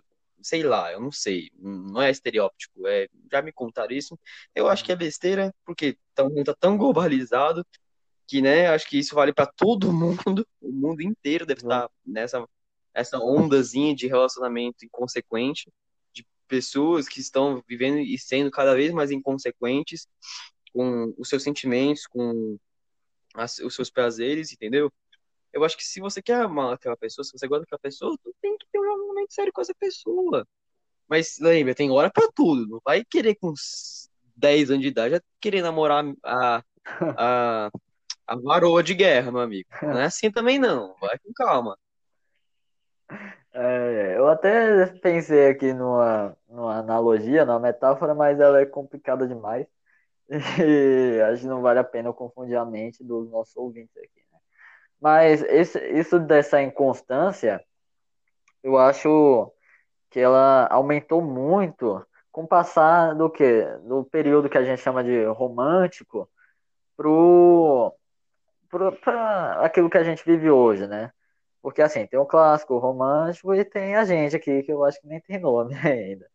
[0.44, 4.18] sei lá, eu não sei, não é estereótipo, é, já me contaram isso,
[4.54, 7.66] eu acho que é besteira, porque o mundo tá tão globalizado
[8.26, 12.46] que, né, acho que isso vale para todo mundo, o mundo inteiro deve estar nessa
[12.94, 15.68] essa ondazinha de relacionamento inconsequente,
[16.12, 20.06] de pessoas que estão vivendo e sendo cada vez mais inconsequentes
[20.72, 22.56] com os seus sentimentos, com
[23.34, 24.92] as, os seus prazeres, entendeu?
[25.54, 28.34] Eu acho que se você quer amar aquela pessoa, se você gosta daquela pessoa, tu
[28.42, 30.46] tem que ter um relacionamento sério com essa pessoa.
[31.08, 32.66] Mas lembra, tem hora para tudo.
[32.66, 33.54] Não vai querer com
[34.36, 36.62] 10 anos de idade já querer namorar a,
[37.16, 37.70] a,
[38.26, 39.68] a varoa de guerra, meu amigo.
[39.80, 40.96] Não é assim também não.
[41.00, 41.78] Vai com calma.
[43.52, 49.66] É, eu até pensei aqui numa, numa analogia, numa metáfora, mas ela é complicada demais.
[50.58, 54.23] E acho que não vale a pena eu confundir a mente dos nossos ouvintes aqui?
[55.04, 57.62] Mas esse, isso dessa inconstância,
[58.62, 59.52] eu acho
[60.08, 63.66] que ela aumentou muito com o passar do que?
[63.82, 66.26] Do período que a gente chama de romântico
[66.96, 67.94] pro,
[68.70, 71.12] pro, pra aquilo que a gente vive hoje, né?
[71.60, 74.98] Porque assim, tem o clássico, o romântico e tem a gente aqui, que eu acho
[75.02, 76.26] que nem tem nome ainda.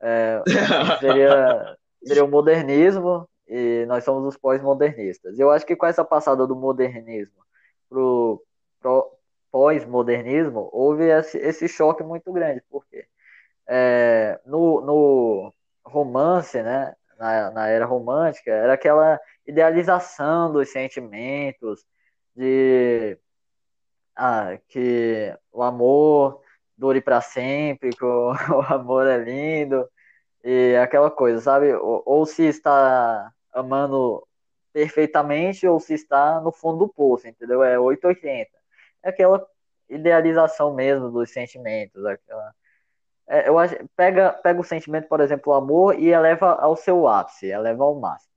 [0.00, 0.42] É,
[0.98, 5.38] seria, seria o modernismo e nós somos os pós-modernistas.
[5.38, 7.46] Eu acho que com essa passada do modernismo
[7.88, 8.42] pro,
[8.80, 9.18] pro
[9.50, 13.06] pós-modernismo, houve esse, esse, choque muito grande, porque
[13.66, 21.84] é, no, no romance, né, na, na era romântica, era aquela idealização dos sentimentos,
[22.36, 23.18] de
[24.16, 26.42] ah, que o amor
[26.76, 29.88] dure para sempre, que o, o, amor é lindo,
[30.44, 31.72] e aquela coisa, sabe?
[31.74, 34.26] Ou, ou, se está amando
[34.78, 37.64] perfeitamente, ou se está no fundo do poço, entendeu?
[37.64, 38.48] É 880.
[39.02, 39.44] É aquela
[39.88, 42.54] idealização mesmo dos sentimentos, aquela.
[43.28, 47.08] É, eu acho, pega, pega o sentimento, por exemplo, o amor, e eleva ao seu
[47.08, 48.32] ápice, eleva ao máximo.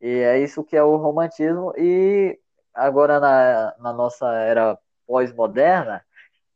[0.00, 1.72] E é isso que é o romantismo.
[1.76, 2.38] E
[2.74, 6.04] agora, na, na nossa era pós-moderna,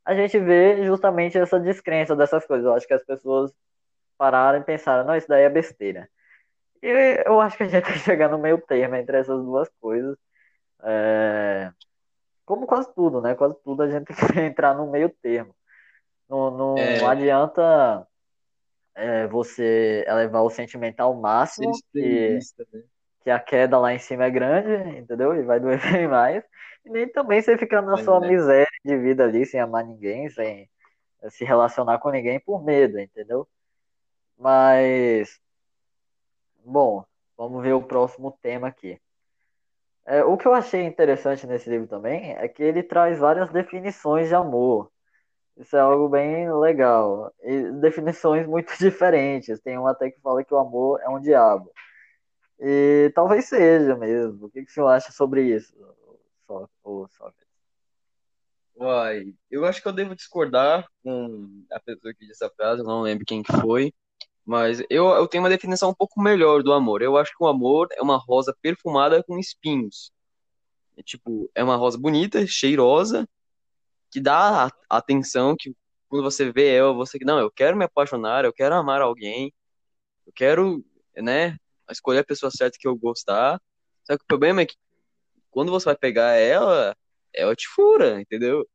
[0.04, 2.66] a gente vê justamente essa descrença dessas coisas.
[2.66, 3.52] Eu acho que as pessoas
[4.18, 6.08] pararam e pensaram, não, isso daí é besteira.
[6.84, 9.68] E eu acho que a gente tem que chegar no meio termo entre essas duas
[9.80, 10.16] coisas.
[10.82, 11.72] É...
[12.44, 13.34] Como quase tudo, né?
[13.34, 15.56] Quase tudo a gente tem que entrar no meio termo.
[16.28, 17.02] Não, não é...
[17.02, 18.06] adianta
[18.94, 22.82] é, você elevar o sentimento ao máximo, que, né?
[23.22, 25.34] que a queda lá em cima é grande, entendeu?
[25.34, 26.44] E vai doer bem mais.
[26.84, 28.28] E nem também você ficar na sua é.
[28.28, 30.68] miséria de vida ali, sem amar ninguém, sem
[31.30, 33.48] se relacionar com ninguém por medo, entendeu?
[34.36, 35.40] Mas,
[36.64, 37.04] bom,
[37.36, 39.00] vamos ver o próximo tema aqui.
[40.06, 44.28] É, o que eu achei interessante nesse livro também é que ele traz várias definições
[44.28, 44.90] de amor.
[45.56, 47.32] Isso é algo bem legal.
[47.42, 49.60] E definições muito diferentes.
[49.60, 51.70] Tem um até que fala que o amor é um diabo.
[52.60, 54.46] E talvez seja mesmo.
[54.46, 55.74] O que, que o senhor acha sobre isso,
[56.46, 57.44] Sócrates?
[58.76, 63.02] Uai, eu acho que eu devo discordar com a pessoa que disse essa frase, não
[63.02, 63.92] lembro quem que foi.
[64.44, 67.02] Mas eu, eu tenho uma definição um pouco melhor do amor.
[67.02, 70.12] Eu acho que o amor é uma rosa perfumada com espinhos.
[70.96, 73.28] É, tipo, é uma rosa bonita, cheirosa,
[74.10, 75.74] que dá a atenção que
[76.08, 79.52] quando você vê ela, você não, eu quero me apaixonar, eu quero amar alguém,
[80.26, 80.84] eu quero,
[81.16, 81.56] né,
[81.90, 83.60] escolher a pessoa certa que eu gostar.
[84.04, 84.76] Só que o problema é que
[85.50, 86.96] quando você vai pegar ela,
[87.34, 88.68] ela te fura, entendeu?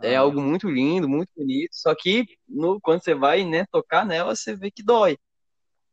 [0.00, 0.20] É ah.
[0.20, 4.54] algo muito lindo, muito bonito, só que no, quando você vai né, tocar nela, você
[4.54, 5.18] vê que dói.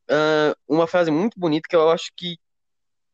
[0.10, 2.38] Uh, uma frase muito bonita que eu acho que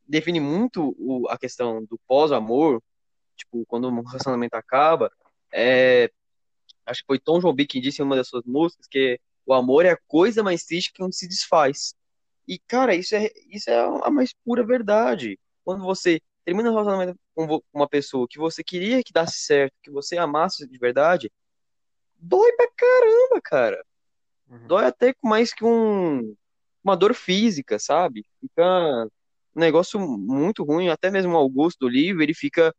[0.05, 2.83] define muito o, a questão do pós-amor,
[3.37, 5.09] tipo, quando um relacionamento acaba,
[5.53, 6.11] é,
[6.85, 9.85] acho que foi Tom Jobim que disse em uma das suas músicas que o amor
[9.85, 11.95] é a coisa mais triste que não se desfaz.
[12.47, 15.39] E, cara, isso é, isso é a mais pura verdade.
[15.63, 19.91] Quando você termina um relacionamento com uma pessoa que você queria que desse certo, que
[19.91, 21.31] você amasse de verdade,
[22.17, 23.85] dói pra caramba, cara.
[24.49, 24.67] Uhum.
[24.67, 26.35] Dói até mais que um,
[26.83, 28.25] uma dor física, sabe?
[28.39, 29.07] Fica
[29.55, 30.89] um negócio muito ruim.
[30.89, 32.73] Até mesmo o Augusto do livro, ele fica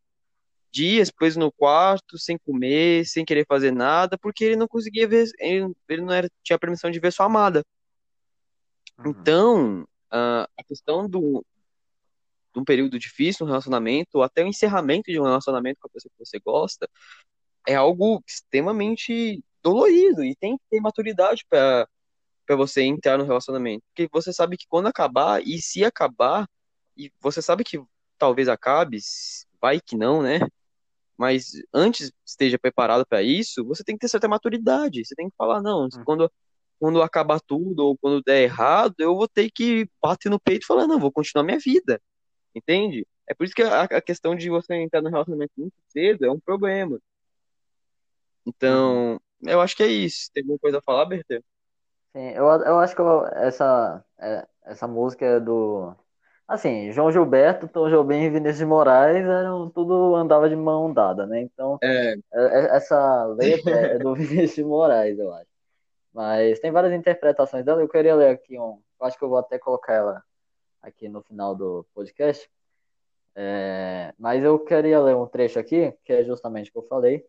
[0.71, 5.29] dias preso no quarto, sem comer, sem querer fazer nada, porque ele não conseguia ver,
[5.39, 7.63] ele, ele não era, tinha permissão de ver sua amada.
[8.99, 9.11] Uhum.
[9.11, 11.45] Então, a, a questão do,
[12.55, 15.91] de um período difícil no relacionamento, ou até o encerramento de um relacionamento com a
[15.91, 16.89] pessoa que você gosta,
[17.67, 21.89] é algo extremamente dolorido e tem que ter maturidade para
[22.45, 26.45] para você entrar no relacionamento, porque você sabe que quando acabar e se acabar
[26.97, 27.81] e você sabe que
[28.19, 28.99] talvez acabe,
[29.61, 30.41] vai que não, né?
[31.17, 35.05] Mas antes esteja preparado para isso, você tem que ter certa maturidade.
[35.05, 36.05] Você tem que falar não, hum.
[36.05, 36.31] quando
[36.79, 40.67] quando acabar tudo ou quando der errado, eu vou ter que bater no peito e
[40.67, 42.03] falar não, vou continuar minha vida.
[42.55, 43.07] Entende?
[43.29, 46.31] É por isso que a, a questão de você entrar no relacionamento muito cedo é
[46.31, 46.99] um problema.
[48.47, 50.31] Então, eu acho que é isso.
[50.33, 51.43] Tem alguma coisa a falar, Bertê?
[52.15, 55.95] Sim, eu, eu acho que eu, essa, é, essa música é do.
[56.47, 61.27] Assim, João Gilberto, Tom Jobim e Vinícius de Moraes eram tudo andava de mão dada,
[61.27, 61.41] né?
[61.41, 62.15] Então, é.
[62.33, 65.51] é essa letra é do Vinícius de Moraes, eu acho.
[66.13, 67.81] Mas tem várias interpretações dela.
[67.81, 68.83] Eu queria ler aqui um.
[69.01, 70.23] Eu acho que eu vou até colocar ela
[70.83, 72.51] aqui no final do podcast.
[73.35, 77.25] É, mas eu queria ler um trecho aqui, que é justamente o que eu falei,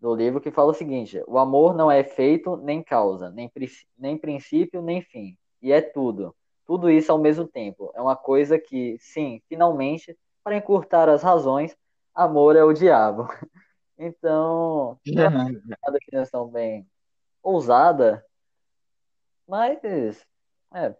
[0.00, 3.50] do livro, que fala o seguinte: O amor não é efeito nem causa, nem,
[3.96, 6.34] nem princípio nem fim, e é tudo.
[6.66, 7.92] Tudo isso ao mesmo tempo.
[7.94, 11.76] É uma coisa que, sim, finalmente, para encurtar as razões,
[12.14, 13.28] amor é o diabo.
[14.04, 16.84] Então, eu acho uma definição bem
[17.40, 18.24] ousada,
[19.46, 19.78] mas
[20.74, 20.96] é,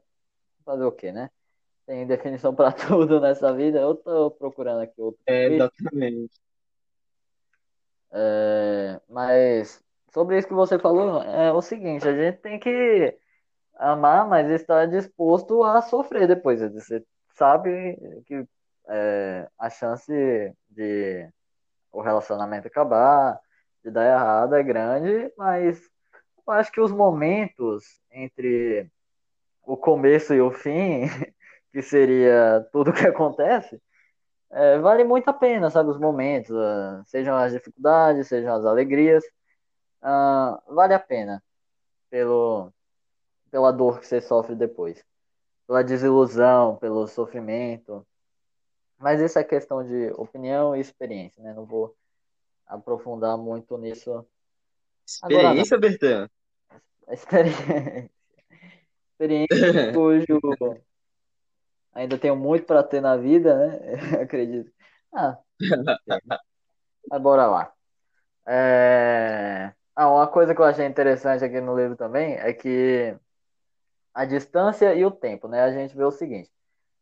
[0.64, 1.28] fazer o quê, né?
[1.87, 3.79] Tem definição para tudo nessa vida.
[3.79, 6.40] Eu tô procurando aqui outro É, exatamente.
[8.12, 13.16] É, mas sobre isso que você falou, é o seguinte, a gente tem que
[13.77, 16.61] amar, mas estar disposto a sofrer depois.
[16.61, 17.03] Você
[17.35, 18.47] sabe que
[18.88, 20.12] é, a chance
[20.68, 21.29] de
[21.90, 23.38] o relacionamento acabar,
[23.85, 25.81] de dar errado é grande, mas
[26.47, 28.90] eu acho que os momentos entre
[29.64, 31.03] o começo e o fim,
[31.72, 33.80] que seria tudo que acontece,
[34.50, 35.90] é, vale muito a pena, sabe?
[35.90, 39.24] Os momentos, ah, sejam as dificuldades, sejam as alegrias,
[40.02, 41.42] ah, vale a pena
[42.11, 42.70] pelo,
[43.50, 45.02] pela dor que você sofre depois,
[45.66, 48.06] pela desilusão, pelo sofrimento.
[48.98, 51.54] Mas isso é questão de opinião e experiência, né?
[51.54, 51.96] Não vou
[52.66, 54.26] aprofundar muito nisso
[55.22, 55.42] agora.
[55.44, 56.28] Experiência, Bertan?
[57.08, 58.11] Experiência,
[59.12, 60.38] experiência cujo
[61.92, 63.78] ainda tenho muito para ter na vida, né?
[64.22, 64.70] Acredito.
[65.14, 65.38] Ah,
[67.11, 67.72] mas bora lá.
[68.46, 69.72] É...
[69.94, 73.14] Ah, uma coisa que eu achei interessante aqui no livro também é que
[74.14, 75.62] a distância e o tempo, né?
[75.62, 76.50] A gente vê o seguinte: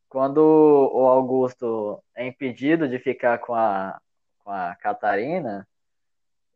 [0.08, 4.00] quando o Augusto é impedido de ficar com a,
[4.44, 5.66] com a Catarina,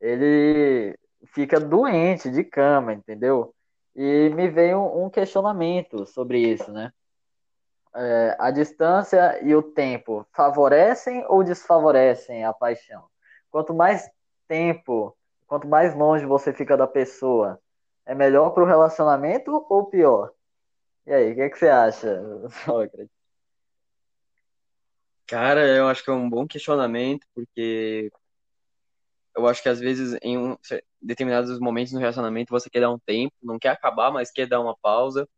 [0.00, 3.54] ele fica doente de cama, entendeu?
[3.94, 6.92] E me veio um questionamento sobre isso, né?
[7.96, 13.04] É, a distância e o tempo favorecem ou desfavorecem a paixão?
[13.50, 14.10] Quanto mais
[14.48, 17.60] tempo, quanto mais longe você fica da pessoa,
[18.04, 20.32] é melhor para o relacionamento ou pior?
[21.06, 22.20] E aí, o que, é que você acha,
[22.64, 23.10] Sócrates?
[25.26, 28.10] Cara, eu acho que é um bom questionamento, porque
[29.34, 30.56] eu acho que às vezes em um,
[31.00, 34.60] determinados momentos no relacionamento você quer dar um tempo, não quer acabar, mas quer dar
[34.60, 35.28] uma pausa,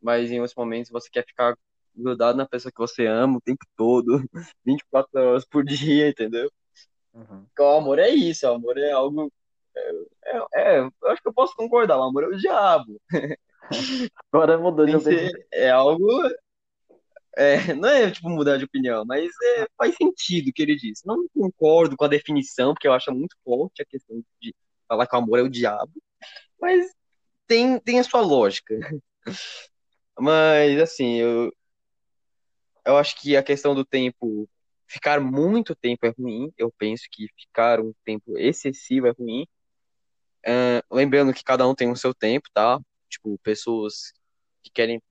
[0.00, 1.56] mas em outros momentos você quer ficar
[2.00, 4.22] grudado na pessoa que você ama o tempo todo,
[4.64, 6.50] 24 horas por dia, entendeu?
[7.14, 7.44] Uhum.
[7.44, 9.32] Porque o amor é isso, o amor é algo.
[9.76, 9.90] É,
[10.24, 13.00] é, é, eu acho que eu posso concordar, o amor é o diabo.
[14.32, 15.30] Agora mudou de opinião.
[15.52, 16.06] é algo.
[17.36, 21.06] É, não é tipo mudar de opinião, mas é, faz sentido o que ele disse.
[21.06, 24.54] Não concordo com a definição, porque eu acho muito forte a questão de
[24.88, 25.92] falar que o amor é o diabo,
[26.60, 26.90] mas
[27.46, 28.74] tem, tem a sua lógica.
[30.18, 31.50] Mas, assim, eu,
[32.84, 34.48] eu acho que a questão do tempo,
[34.86, 36.52] ficar muito tempo é ruim.
[36.56, 39.46] Eu penso que ficar um tempo excessivo é ruim.
[40.46, 42.80] Ah, lembrando que cada um tem o seu tempo, tá?
[43.08, 44.12] Tipo, pessoas
[44.62, 45.02] que querem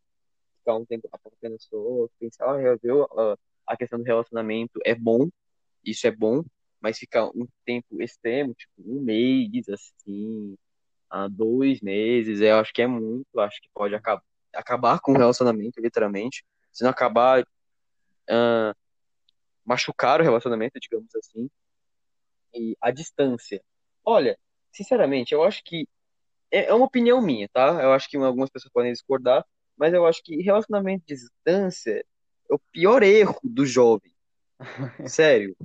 [0.60, 4.96] ficar um tempo apenas só, pensar, ah, eu viu, ah, a questão do relacionamento é
[4.96, 5.30] bom,
[5.84, 6.44] isso é bom,
[6.82, 10.56] mas ficar um tempo extremo, tipo, um mês, assim,
[11.10, 15.18] ah, dois meses, eu acho que é muito, acho que pode acabar, acabar com o
[15.18, 16.46] relacionamento, literalmente.
[16.72, 17.46] Se não acabar,
[18.30, 18.74] ah,
[19.66, 21.50] machucar o relacionamento, digamos assim.
[22.54, 23.62] E a distância.
[24.04, 24.38] Olha,
[24.72, 25.88] sinceramente, eu acho que
[26.52, 27.82] é é uma opinião minha, tá?
[27.84, 29.46] Eu acho que algumas pessoas podem discordar,
[29.78, 32.04] mas eu acho que relacionamento de distância
[32.50, 34.12] é o pior erro do jovem.
[35.08, 35.56] Sério.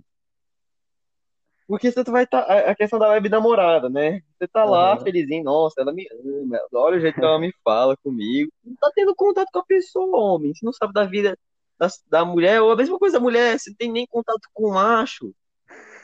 [1.67, 2.41] Porque você vai estar.
[2.41, 4.21] a a questão da web namorada, né?
[4.37, 5.01] Você tá lá, Uhum.
[5.01, 8.53] felizinho, nossa, ela me ama, olha o jeito que ela me fala comigo.
[8.63, 10.55] Não tá tendo contato com a pessoa, homem.
[10.55, 11.39] Você não sabe da vida
[11.79, 14.75] da, da mulher, ou a mesma coisa da mulher, você tem nem contato com o
[14.75, 15.35] macho,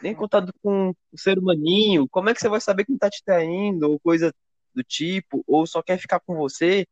[0.02, 2.08] nem contato com o ser humaninho.
[2.08, 4.34] Como é que você vai saber quem tá te traindo, ou coisa
[4.74, 6.86] do tipo, ou só quer ficar com você?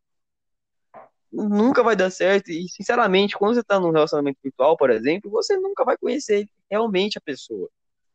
[1.31, 2.51] Nunca vai dar certo.
[2.51, 7.19] E, sinceramente, quando você tá num relacionamento virtual, por exemplo, você nunca vai conhecer realmente
[7.19, 7.71] a pessoa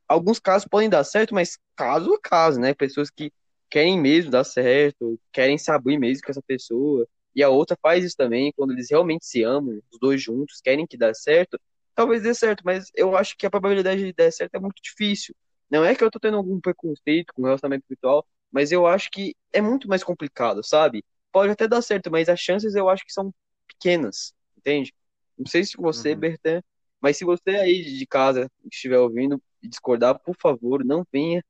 [0.08, 2.74] alguns casos podem dar certo, mas caso a caso, né?
[2.74, 3.32] Pessoas que
[3.70, 8.04] querem mesmo dar certo, querem se abrir mesmo com essa pessoa, e a outra faz
[8.04, 11.60] isso também, quando eles realmente se amam, os dois juntos, querem que dê certo,
[11.96, 15.36] talvez dê certo, mas eu acho que a probabilidade de dar certo é muito difícil.
[15.70, 19.10] Não é que eu tô tendo algum preconceito com o relacionamento virtual, mas eu acho
[19.12, 21.04] que é muito mais complicado, sabe?
[21.32, 23.34] Pode até dar certo, mas as chances eu acho que são
[23.68, 24.94] pequenas, entende?
[25.38, 26.20] Não sei se você, Uhum.
[26.20, 26.62] Bertan,
[27.02, 31.44] mas se você aí de casa estiver ouvindo, e discordar, por favor, não venha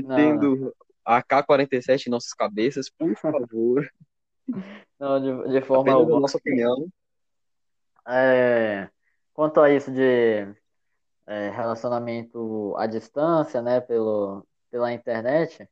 [0.00, 0.48] Não, não.
[0.48, 3.88] metendo a AK-47 em nossas cabeças, por favor.
[4.98, 6.20] Não, de, de forma Apenas a alguma.
[6.20, 6.88] nossa opinião.
[8.08, 8.88] É,
[9.32, 10.46] quanto a isso de
[11.26, 15.68] é, relacionamento à distância, né, pelo, pela internet,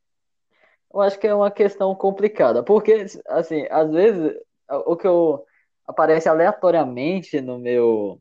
[0.93, 4.35] eu acho que é uma questão complicada, porque, assim, às vezes
[4.68, 5.45] o que eu
[5.87, 8.20] aparece aleatoriamente no meu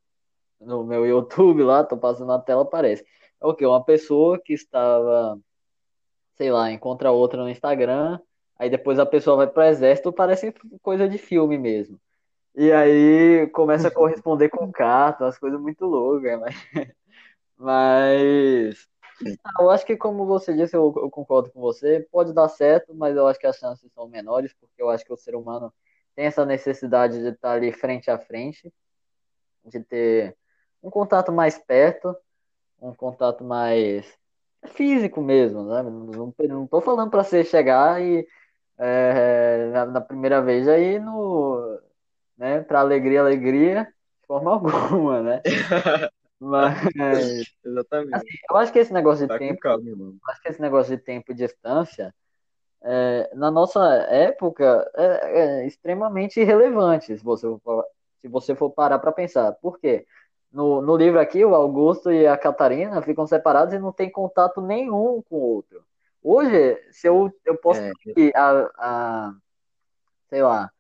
[0.60, 3.06] no meu YouTube lá, tô passando na tela, aparece.
[3.42, 3.66] é o quê?
[3.66, 5.40] Uma pessoa que estava,
[6.36, 8.20] sei lá, encontra outra no Instagram,
[8.58, 12.00] aí depois a pessoa vai pro exército, parece coisa de filme mesmo.
[12.56, 16.56] E aí começa a corresponder com carta, umas coisas muito loucas, mas,
[17.58, 18.88] mas
[19.44, 22.94] ah, eu acho que como você disse, eu, eu concordo com você, pode dar certo,
[22.94, 25.74] mas eu acho que as chances são menores, porque eu acho que o ser humano
[26.16, 28.74] tem essa necessidade de estar ali frente a frente,
[29.66, 30.36] de ter
[30.82, 32.16] um contato mais perto,
[32.82, 34.06] um contato mais
[34.68, 35.84] físico mesmo, né?
[35.84, 38.28] Não, não tô falando para você chegar e
[38.78, 41.80] é, na, na, primeira vez aí no,
[42.38, 43.84] né, para alegria, alegria,
[44.22, 45.42] de forma alguma, né?
[46.40, 46.76] Mas
[47.64, 48.16] Exatamente.
[48.16, 51.02] assim, eu acho que esse negócio de Tá tempo, calma, acho que esse negócio de
[51.02, 52.14] tempo e distância
[52.88, 57.84] é, na nossa época é, é extremamente irrelevante, se você for,
[58.22, 59.54] se você for parar para pensar.
[59.54, 60.06] Por quê?
[60.52, 64.62] No, no livro aqui, o Augusto e a Catarina ficam separados e não tem contato
[64.62, 65.84] nenhum com o outro.
[66.28, 69.36] Hoje, se eu, eu posso É, a, a,
[70.28, 70.72] sei lá,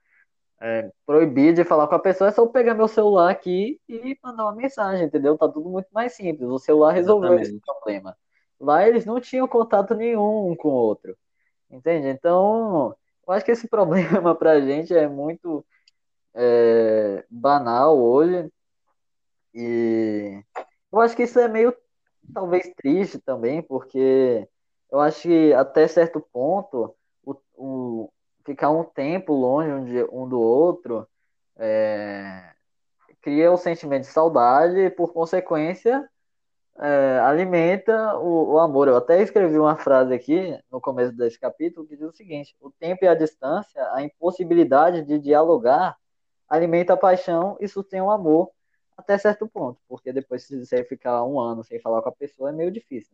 [0.59, 4.17] é, proibir de falar com a pessoa, é só eu pegar meu celular aqui e
[4.23, 5.37] mandar uma mensagem, entendeu?
[5.37, 6.49] Tá tudo muito mais simples.
[6.49, 7.63] O celular resolveu esse exatamente.
[7.63, 8.17] problema.
[8.59, 11.15] Lá eles não tinham contato nenhum um com o outro,
[11.69, 12.07] entende?
[12.07, 12.95] Então,
[13.27, 15.63] eu acho que esse problema pra gente é muito
[16.33, 18.51] é, banal hoje
[19.53, 20.43] e
[20.91, 21.71] eu acho que isso é meio
[22.33, 24.49] talvez triste também, porque
[24.95, 28.13] eu acho que até certo ponto o, o
[28.45, 31.05] ficar um tempo longe um, de, um do outro
[31.57, 32.53] é,
[33.21, 36.09] cria o sentimento de saudade e, por consequência,
[36.79, 38.87] é, alimenta o, o, amor.
[38.87, 42.71] Eu até escrevi uma frase aqui no começo desse capítulo que diz o seguinte: o
[42.71, 45.97] tempo e a distância, a impossibilidade de dialogar,
[46.47, 48.49] alimenta a paixão e sustém o amor
[48.95, 52.49] até certo ponto, porque depois se você ficar um ano sem falar com a pessoa
[52.49, 53.13] é meio difícil.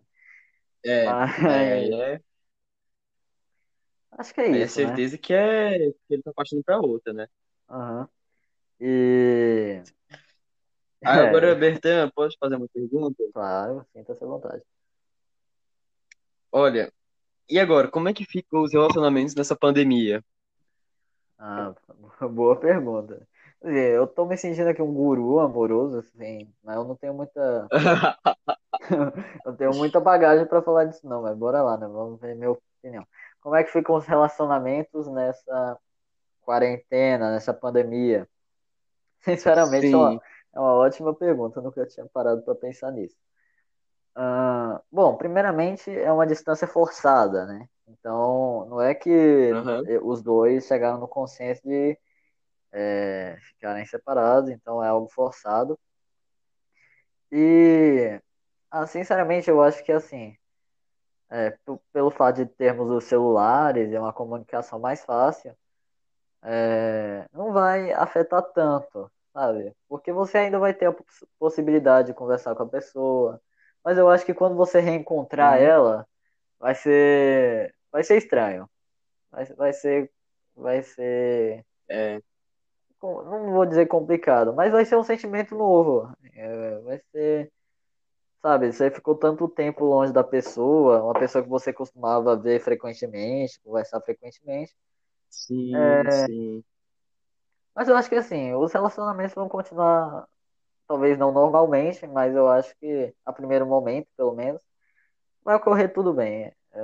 [0.86, 2.22] É, Mas é, aí é,
[4.12, 4.88] acho que é aí é isso, né?
[4.96, 7.28] certeza que é que ele tá partindo pra outra, né?
[7.70, 8.10] Aham.
[8.80, 9.82] E
[11.04, 13.24] Aí agora, é, Bertan, posso fazer uma pergunta?
[13.34, 14.64] claro, sinta-se à vontade.
[16.52, 16.92] Olha,
[17.50, 20.24] e agora, como é que ficam os relacionamentos nessa pandemia?
[21.38, 21.74] Ah,
[22.32, 23.28] boa pergunta.
[23.62, 27.14] Quer dizer, Eu tô me sentindo aqui um guru amoroso, assim, mas eu não tenho
[27.14, 27.72] muita,
[29.46, 31.88] eu tenho muita bagagem para falar disso não, mas bora lá, né?
[31.88, 33.06] Vamos ver minha opinião.
[33.42, 35.78] Como é que ficam os relacionamentos nessa
[36.42, 38.28] quarentena, nessa pandemia?
[39.22, 40.22] Sinceramente, é uma,
[40.54, 43.16] é uma ótima pergunta, eu nunca tinha parado para pensar nisso.
[44.16, 47.68] Ah, bom, primeiramente é uma distância forçada, né?
[47.88, 49.84] Então, não é que Aham.
[50.04, 51.98] os dois chegaram no consenso de
[52.72, 55.80] é, ficarem separados, então é algo forçado.
[57.32, 58.20] E,
[58.72, 60.36] ah, sinceramente, eu acho que assim,
[61.30, 61.58] é,
[61.94, 65.56] pelo fato de termos os celulares e uma comunicação mais fácil,
[66.44, 69.76] é, não vai afetar tanto, sabe?
[69.88, 73.42] Porque você ainda vai ter a poss- possibilidade de conversar com a pessoa,
[73.84, 75.66] mas eu acho que quando você reencontrar Uhum.
[75.66, 76.08] ela,
[76.60, 78.70] vai ser, vai ser estranho,
[79.32, 80.12] vai, vai ser,
[80.56, 82.22] vai ser, É,
[83.02, 87.52] não vou dizer complicado, mas vai ser um sentimento novo, É, vai ser
[88.42, 93.60] Sabe, você ficou tanto tempo longe da pessoa, uma pessoa que você costumava ver frequentemente,
[93.62, 94.76] conversar frequentemente.
[95.30, 96.64] sim, sim.
[97.76, 100.28] Mas eu acho que assim, os relacionamentos vão continuar,
[100.88, 104.64] talvez não normalmente, mas eu acho que a primeiro momento, pelo menos,
[105.44, 106.46] vai ocorrer tudo bem.
[106.74, 106.82] É,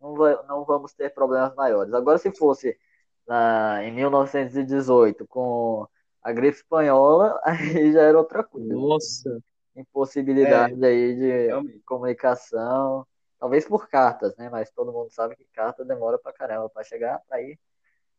[0.00, 1.92] não, vai- não vamos ter problemas maiores.
[1.94, 2.78] Agora, se fosse
[3.26, 5.86] na, em 1918 com
[6.22, 8.80] a gripe espanhola, aí já era outra coisa.
[8.80, 9.40] Nossa,
[9.76, 11.80] é, impossibilidade aí de realmente.
[11.84, 13.06] comunicação,
[13.38, 14.48] talvez por cartas, né?
[14.50, 17.58] Mas todo mundo sabe que carta demora pra caramba pra chegar pra ir.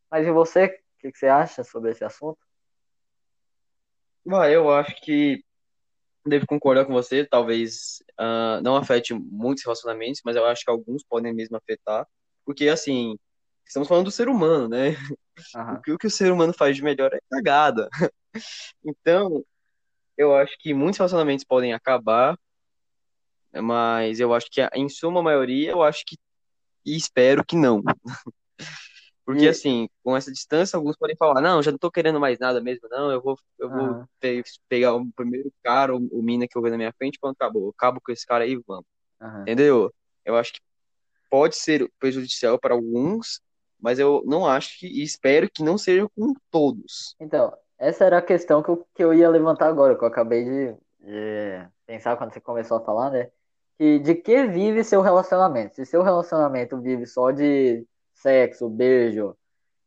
[0.10, 2.40] Mas e você, o que que você acha sobre esse assunto?
[4.26, 5.44] Vai, eu acho que
[6.26, 11.04] devo concordar com você, talvez ah, não afete muitos relacionamentos, mas eu acho que alguns
[11.04, 12.06] podem mesmo afetar,
[12.46, 13.18] porque assim,
[13.66, 14.96] estamos falando do ser humano, né?
[15.84, 17.90] Que, o que o ser humano faz de melhor é cagada.
[18.84, 19.44] Então,
[20.18, 22.38] eu acho que muitos relacionamentos podem acabar,
[23.62, 26.18] mas eu acho que em suma maioria, eu acho que
[26.86, 27.84] e espero que não.
[29.26, 32.40] Porque E, assim, com essa distância, alguns podem falar, não, já não tô querendo mais
[32.40, 36.48] nada mesmo, não, eu vou, eu vou pe- pegar o primeiro cara, o, o mina
[36.48, 38.86] que eu ver na minha frente, quando acabou, eu acabo com esse cara aí, vamos.
[39.22, 39.44] aham.
[39.46, 39.94] Entendeu?
[40.26, 40.62] Eu acho que
[41.30, 43.42] pode ser prejudicial para alguns,
[43.80, 47.18] mas eu não acho que, e espero que não seja com todos.
[47.20, 50.44] Então, essa era a questão que eu, que eu ia levantar agora, que eu acabei
[50.44, 53.30] de, de, pensar quando você começou a falar, né?
[53.78, 55.76] Que de que vive seu relacionamento?
[55.76, 59.36] Se seu relacionamento vive só de sexo, beijo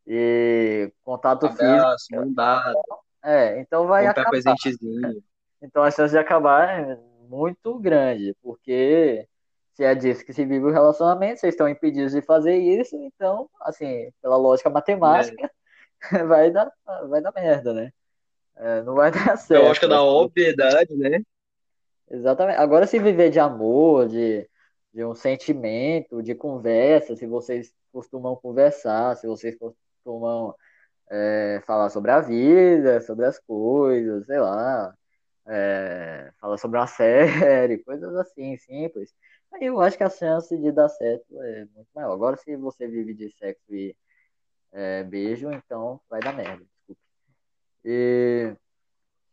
[0.07, 2.74] e contato físico, Abraço, mão dada,
[3.22, 4.30] é, então vai comprar acabar.
[4.30, 5.22] presentezinho.
[5.61, 9.26] Então a chance de acabar é muito grande, porque
[9.74, 13.49] se é disso que se vive o relacionamento, vocês estão impedidos de fazer isso, então,
[13.61, 15.51] assim, pela lógica matemática,
[16.28, 16.72] vai dar,
[17.09, 17.92] vai dar merda, né?
[18.57, 19.64] É, não vai dar certo.
[19.64, 21.22] Eu acho que é da obviedade, né?
[22.11, 22.59] Exatamente.
[22.59, 24.48] Agora, se viver de amor, de,
[24.92, 30.55] de um sentimento, de conversa, se vocês costumam conversar, se vocês costumam
[31.11, 34.94] é, falar sobre a vida, sobre as coisas, sei lá,
[35.46, 39.14] é, falar sobre uma série, coisas assim, simples.
[39.53, 42.12] Aí eu acho que a chance de dar certo é muito maior.
[42.12, 43.96] Agora, se você vive de sexo e
[44.73, 47.01] é, beijo, então vai dar merda, desculpe.
[47.85, 48.55] E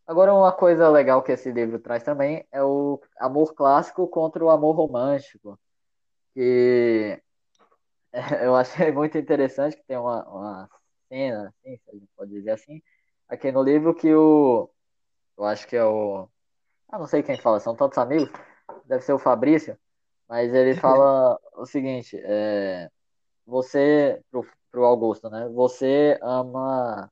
[0.06, 4.50] agora uma coisa legal que esse livro traz também é o amor clássico contra o
[4.50, 5.60] amor romântico,
[6.34, 7.22] que
[8.44, 10.70] eu achei muito interessante que tem uma, uma
[11.08, 12.82] cena, assim, se a gente pode dizer assim,
[13.28, 14.70] aqui no livro que o
[15.38, 16.28] eu acho que é o
[16.90, 18.32] ah, não sei quem fala, são tantos amigos,
[18.86, 19.78] deve ser o Fabrício,
[20.28, 22.90] mas ele fala o seguinte, é,
[23.46, 24.22] você
[24.72, 25.48] pro, Augusto, né?
[25.50, 27.12] Você ama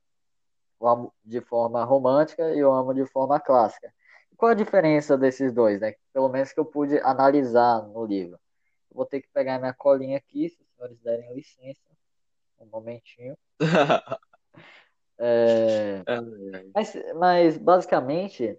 [1.24, 3.92] de forma romântica e eu amo de forma clássica.
[4.36, 5.94] Qual a diferença desses dois, né?
[6.12, 8.38] Pelo menos que eu pude analisar no livro.
[8.90, 11.80] Eu vou ter que pegar minha colinha aqui, se os senhores derem licença.
[12.58, 13.36] Um momentinho.
[15.18, 16.04] É,
[16.74, 18.58] mas, mas basicamente,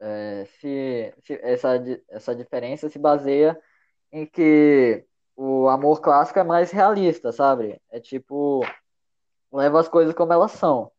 [0.00, 1.70] é, se, se essa,
[2.08, 3.58] essa diferença se baseia
[4.10, 5.04] em que
[5.36, 7.80] o amor clássico é mais realista, sabe?
[7.90, 8.64] É tipo,
[9.52, 10.90] leva as coisas como elas são.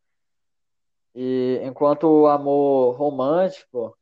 [1.14, 3.96] E enquanto o amor romântico,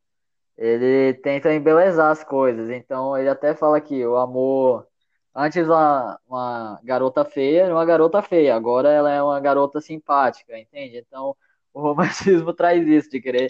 [0.57, 2.71] ele tenta embelezar as coisas.
[2.71, 4.87] Então ele até fala que o amor.
[5.35, 10.59] Antes uma, uma garota feia era uma garota feia, agora ela é uma garota simpática,
[10.59, 10.99] entende?
[10.99, 11.37] Então
[11.73, 13.49] o romantismo traz isso, de querer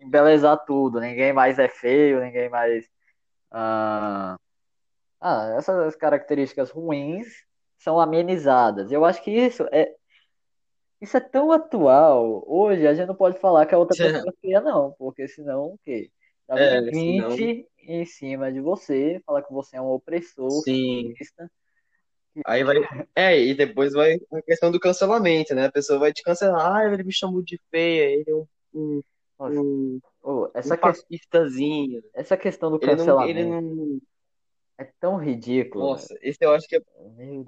[0.00, 1.00] embelezar tudo.
[1.00, 2.88] Ninguém mais é feio, ninguém mais.
[3.50, 4.36] Ah,
[5.20, 7.26] ah, essas características ruins
[7.78, 8.90] são amenizadas.
[8.90, 9.92] Eu acho que isso é,
[11.00, 12.44] isso é tão atual.
[12.46, 15.66] Hoje a gente não pode falar que a outra pessoa é feia, não, porque senão
[15.66, 16.10] o quê?
[16.48, 17.66] Dá É, 20 senão.
[17.86, 21.14] em cima de você, falar que você é um opressor, Sim.
[22.46, 22.76] Aí vai.
[23.14, 25.66] É, e depois vai a questão do cancelamento, né?
[25.66, 26.76] A pessoa vai te cancelar.
[26.76, 29.02] Ah, ele me chamou de feia, ele é um, um,
[29.40, 32.02] um, um essa, que, fascistazinho.
[32.14, 34.00] essa questão do Ele não, ele cancelamento não.
[34.80, 35.92] É tão ridícula, velho.
[35.94, 36.80] Nossa, esse eu acho que é-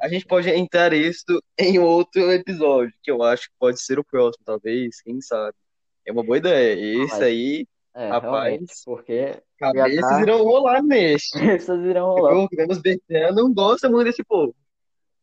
[0.01, 1.25] a gente pode entrar isso
[1.59, 5.57] em outro episódio, que eu acho que pode ser o próximo, talvez, quem sabe.
[6.07, 6.75] É uma boa ideia.
[7.05, 10.23] Esse mas aí, é, rapaz, porque cabeças dar.
[10.23, 11.31] irão rolar neste.
[11.63, 12.77] Essas irão Porque rolar.
[12.79, 14.55] o Betano não gosta muito desse povo.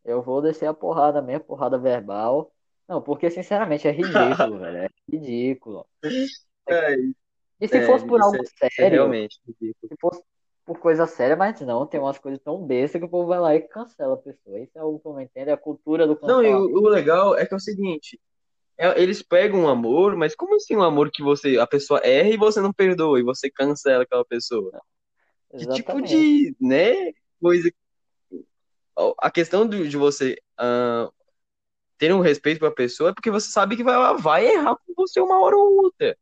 [0.05, 2.51] Eu vou descer a porrada mesmo, porrada verbal.
[2.87, 4.11] Não, porque sinceramente é ridículo,
[4.59, 4.77] velho.
[4.77, 5.85] É ridículo.
[6.67, 6.95] É,
[7.61, 9.87] E se é, fosse por algo é, é sério, realmente ridículo.
[9.89, 10.23] se fosse
[10.69, 13.55] por coisa séria, mas não, tem umas coisas tão bestas que o povo vai lá
[13.55, 14.59] e cancela a pessoa.
[14.59, 16.77] Isso é o que eu não entendo, é a cultura do Não, e cancelamento.
[16.77, 18.19] o, o legal é que é o seguinte,
[18.77, 22.29] é- eles pegam um amor, mas como assim um amor que você, a pessoa erra
[22.29, 24.71] e você não perdoa, e você cancela aquela pessoa?
[25.57, 27.71] Que tipo de, né, coisa...
[29.17, 31.09] A questão de, de você ah,
[31.97, 34.93] ter um respeito pela pessoa é porque você sabe que vai- ela vai errar com
[34.95, 36.15] você uma hora ou outra.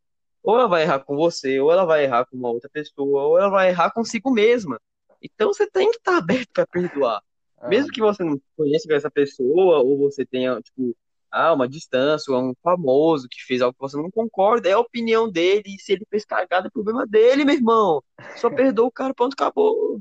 [0.48, 3.38] Ou ela vai errar com você, ou ela vai errar com uma outra pessoa, ou
[3.38, 4.80] ela vai errar consigo mesma.
[5.22, 7.22] Então você tem que estar aberto para perdoar.
[7.66, 10.96] Mesmo Ah, que você não conheça essa pessoa, ou você tenha, tipo,
[11.32, 14.80] ah, uma distância, ou um famoso que fez algo que você não concorda, é a
[14.80, 18.04] opinião dele, e se ele fez cagada, é problema dele, meu irmão.
[18.38, 20.00] Só perdoa o cara, pronto, acabou.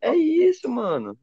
[0.00, 1.18] É isso, mano.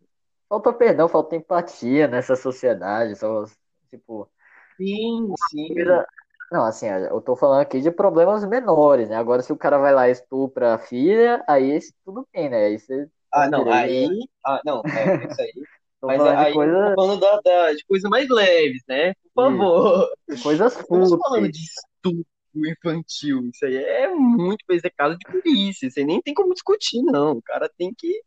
[0.50, 3.16] falta perdão, falta empatia nessa sociedade.
[3.16, 3.46] Só,
[3.90, 4.30] tipo,
[4.78, 5.74] Sim, sim.
[5.74, 6.06] coisa-
[6.52, 9.18] Não, assim, eu tô falando aqui de problemas menores, né?
[9.18, 12.66] Agora, se o cara vai lá e estupra a filha, aí isso tudo bem, né?
[12.68, 14.28] Aí você Ah, não, aí.
[14.46, 15.68] Ah, não, é isso aí.
[16.08, 19.14] Mas de aí coisa, falando da, da- de coisas mais leves, né?
[19.36, 20.10] Por de favor.
[20.40, 21.52] coisas Não estamos falando fúteis.
[21.52, 22.26] de estupro
[22.56, 23.50] infantil.
[23.54, 25.88] Isso aí é muito coisa é caso de polícia.
[25.88, 27.34] Isso aí nem tem como discutir, não.
[27.38, 28.22] O cara tem que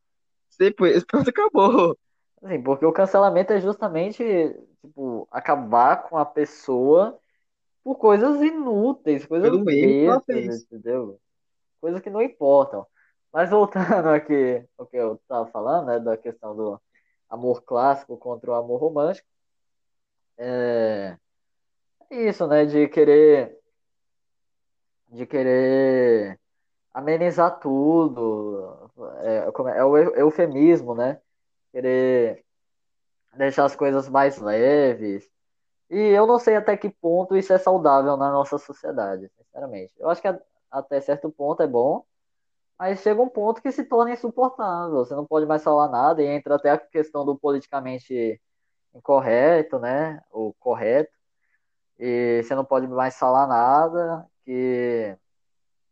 [0.51, 1.99] ser preso, pronto, acabou.
[2.43, 4.23] Assim, porque o cancelamento é justamente,
[4.83, 7.18] tipo, acabar com a pessoa
[7.91, 11.20] por coisas inúteis, coisas Pelo bestas, entendeu?
[11.80, 12.86] Coisas que não importam.
[13.32, 13.80] Mas voltando
[14.14, 16.80] aqui ao que eu tava falando, né, da questão do
[17.28, 19.26] amor clássico contra o amor romântico,
[20.38, 21.18] é
[22.09, 23.59] isso, né, de querer,
[25.09, 26.38] de querer
[26.95, 28.88] amenizar tudo.
[29.22, 31.20] É, como é, é o eu- eufemismo, né?
[31.72, 32.45] Querer
[33.36, 35.28] deixar as coisas mais leves.
[35.91, 39.93] E eu não sei até que ponto isso é saudável na nossa sociedade, sinceramente.
[39.99, 40.28] Eu acho que
[40.70, 42.05] até certo ponto é bom,
[42.78, 45.05] mas chega um ponto que se torna insuportável.
[45.05, 48.41] Você não pode mais falar nada e entra até a questão do politicamente
[48.95, 50.22] incorreto, né?
[50.30, 51.12] O correto.
[51.99, 55.16] E você não pode mais falar nada, que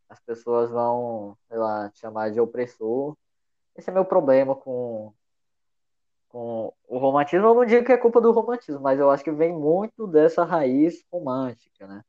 [0.08, 3.16] as pessoas vão, sei lá, te chamar de opressor.
[3.76, 5.12] Esse é meu problema com,
[6.38, 7.46] com o romantismo.
[7.48, 10.44] Eu não digo que é culpa do romantismo, mas eu acho que vem muito dessa
[10.44, 12.04] raiz romântica, né?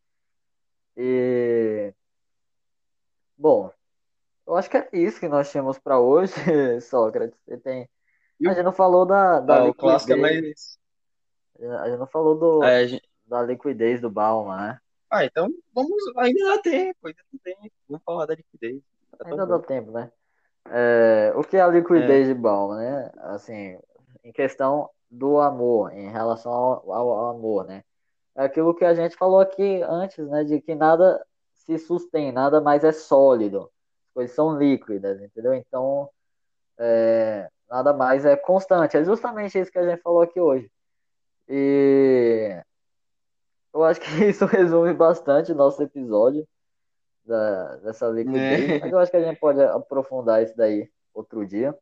[0.95, 1.93] E,
[3.38, 3.71] bom,
[4.47, 6.34] eu acho que é isso que nós tínhamos para hoje,
[6.82, 7.39] Sócrates.
[7.45, 7.89] Você tem...
[8.45, 10.80] A o, gente não falou da, da ah, o clássico é liquidez, mais.
[11.82, 14.82] a gente não falou do, é, gente- da liquidez do Bauman, né?
[15.09, 16.03] Ah, então vamos.
[16.17, 17.71] Ainda dá tempo, ainda dá tempo.
[17.88, 18.82] Vamos falar da liquidez.
[19.17, 19.65] Tá Ainda dá bom.
[19.65, 20.11] tempo, né?
[20.71, 23.11] É, o que é a É, liquidez de Bauman, né?
[23.17, 23.80] Assim,
[24.24, 27.84] em questão do amor, em relação ao, ao- ao amor, né?
[28.36, 30.43] É aquilo que a gente falou aqui antes, né?
[30.43, 33.72] De que nada se sustém, nada mais é sólido.
[34.09, 35.53] As coisas são líquidas, entendeu?
[35.53, 36.09] Então,
[36.80, 38.97] é, nada mais é constante.
[38.97, 40.72] É justamente isso que a gente falou aqui hoje.
[41.49, 42.61] E
[43.74, 46.47] eu acho que isso resume bastante o nosso episódio
[47.26, 48.93] da, dessa liquidez, mas né?
[48.93, 51.78] eu acho que a gente pode aprofundar isso daí outro dia.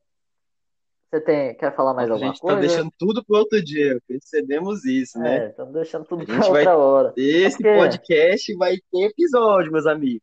[1.09, 2.59] Você tem, quer falar mais a alguma gente tá coisa?
[2.59, 3.97] deixando tudo pro outro dia.
[4.07, 5.45] Percebemos isso, né?
[5.45, 6.59] É, estamos deixando tudo A para gente vai.
[6.61, 7.13] outra hora.
[7.17, 10.21] É Esse porque, podcast vai ter episódio, meus amigos.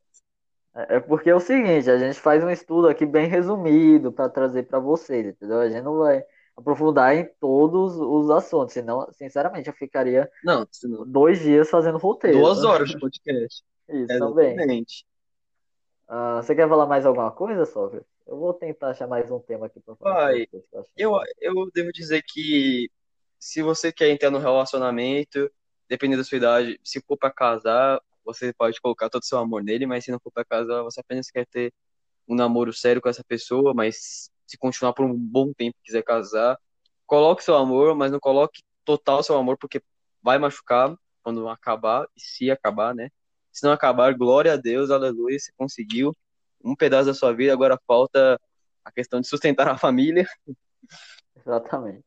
[0.74, 4.64] é porque é o seguinte, a gente faz um estudo aqui bem resumido para trazer
[4.64, 5.60] para vocês, entendeu?
[5.60, 6.22] A gente não vai
[6.56, 11.04] aprofundar em todos os assuntos, senão, sinceramente, eu ficaria Não, senão.
[11.06, 12.38] dois dias fazendo roteiro.
[12.38, 13.62] Duas horas de podcast.
[13.88, 14.84] Isso também.
[16.06, 18.08] Ah, você quer falar mais alguma coisa, Sócrates?
[18.26, 20.56] Eu vou tentar achar mais um tema aqui para falar vocês, que
[20.96, 22.90] eu eu, devo dizer que
[23.38, 25.50] se você quer entrar no relacionamento,
[25.88, 29.62] dependendo da sua idade, se for pra casar, você pode colocar todo o seu amor
[29.62, 31.72] nele, mas se não for pra casar, você apenas quer ter
[32.28, 36.02] um namoro sério com essa pessoa, mas se continuar por um bom tempo e quiser
[36.02, 36.58] casar,
[37.06, 39.82] coloque seu amor, mas não coloque total seu amor, porque
[40.22, 43.10] vai machucar quando acabar, e se acabar, né?
[43.54, 46.12] Se não acabar, glória a Deus, aleluia, você conseguiu
[46.62, 48.40] um pedaço da sua vida, agora falta
[48.84, 50.26] a questão de sustentar a família.
[51.36, 52.04] Exatamente.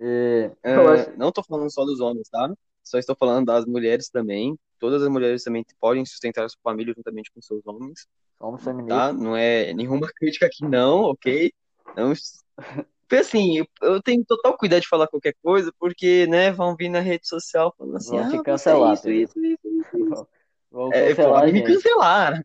[0.00, 1.10] E eu acho.
[1.10, 2.52] É, não tô falando só dos homens, tá?
[2.82, 4.58] Só estou falando das mulheres também.
[4.80, 8.70] Todas as mulheres também podem sustentar a sua família juntamente com seus homens, Somos tá?
[8.70, 9.16] feministas.
[9.16, 11.52] Não é nenhuma crítica aqui, não, ok?
[11.96, 12.12] Não,
[13.12, 17.28] assim, eu, tenho total cuidado de falar qualquer coisa, porque, né, vão vir na rede
[17.28, 20.28] social falando assim, Vão te ah, você é cancelar, isso, isso, isso, isso, isso.
[20.70, 22.44] Vão É, cancelar pode me cancelar.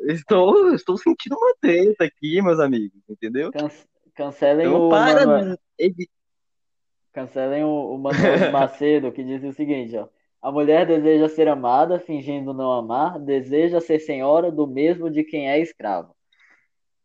[0.00, 3.50] Estou, estou sentindo uma treta aqui, meus amigos, entendeu?
[3.52, 3.70] Can-
[4.14, 6.10] Cancelem Então, o para, Manuel, evi-
[7.12, 10.08] cancelem o, o Manuel de Macedo, que diz o seguinte, ó.
[10.40, 15.48] A mulher deseja ser amada, fingindo não amar, deseja ser senhora do mesmo de quem
[15.48, 16.14] é escravo.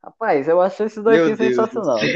[0.07, 1.97] Rapaz, eu achei isso daqui Meu Deus do sensacional.
[1.97, 2.13] Achei,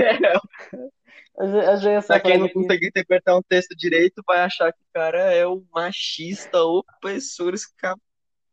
[2.07, 2.53] Pra quem não aqui.
[2.53, 7.53] consegue interpretar um texto direito, vai achar que o cara é o machista, opressor,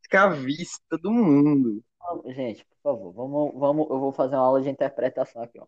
[0.02, 1.84] escravista do mundo.
[2.34, 5.66] Gente, por favor, vamos, vamos, eu vou fazer uma aula de interpretação aqui, ó.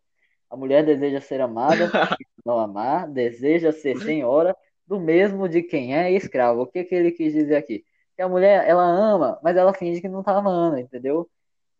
[0.48, 1.88] A mulher deseja ser amada,
[2.44, 6.62] não amar, deseja ser senhora do mesmo de quem é escravo.
[6.62, 7.84] O que que ele quis dizer aqui?
[8.16, 11.30] Que a mulher, ela ama, mas ela finge que não tá amando, entendeu?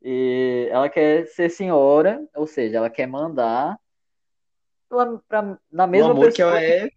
[0.03, 3.78] E ela quer ser senhora, ou seja, ela quer mandar
[4.88, 6.90] pela, pra, na mesma amor que pessoa ela é.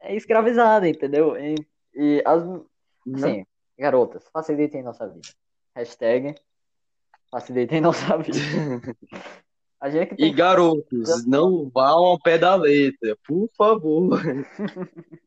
[0.00, 1.36] é escravizada, entendeu?
[1.36, 1.54] E,
[1.94, 2.42] e as,
[3.14, 3.46] assim,
[3.78, 5.28] garotas, facilitem nossa vida.
[5.74, 6.34] Hashtag
[7.30, 8.38] facilitem nossa vida.
[9.78, 14.20] A gente que E garotos, não vão ao pé da letra, por favor.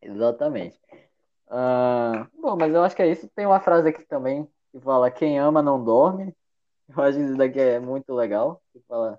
[0.00, 0.78] Exatamente.
[1.48, 3.28] Ah, bom, mas eu acho que é isso.
[3.34, 6.34] Tem uma frase aqui também que fala: Quem ama não dorme.
[6.88, 8.60] Eu acho que isso daqui é muito legal.
[8.72, 9.18] Que fala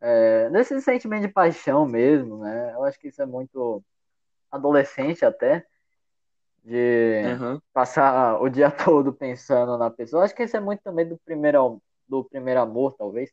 [0.00, 2.72] é, desse sentimento de paixão mesmo, né?
[2.74, 3.82] Eu acho que isso é muito
[4.50, 5.66] adolescente até,
[6.64, 7.60] de Aham.
[7.72, 10.20] passar o dia todo pensando na pessoa.
[10.20, 13.30] Eu acho que isso é muito também do primeiro, do primeiro amor, talvez.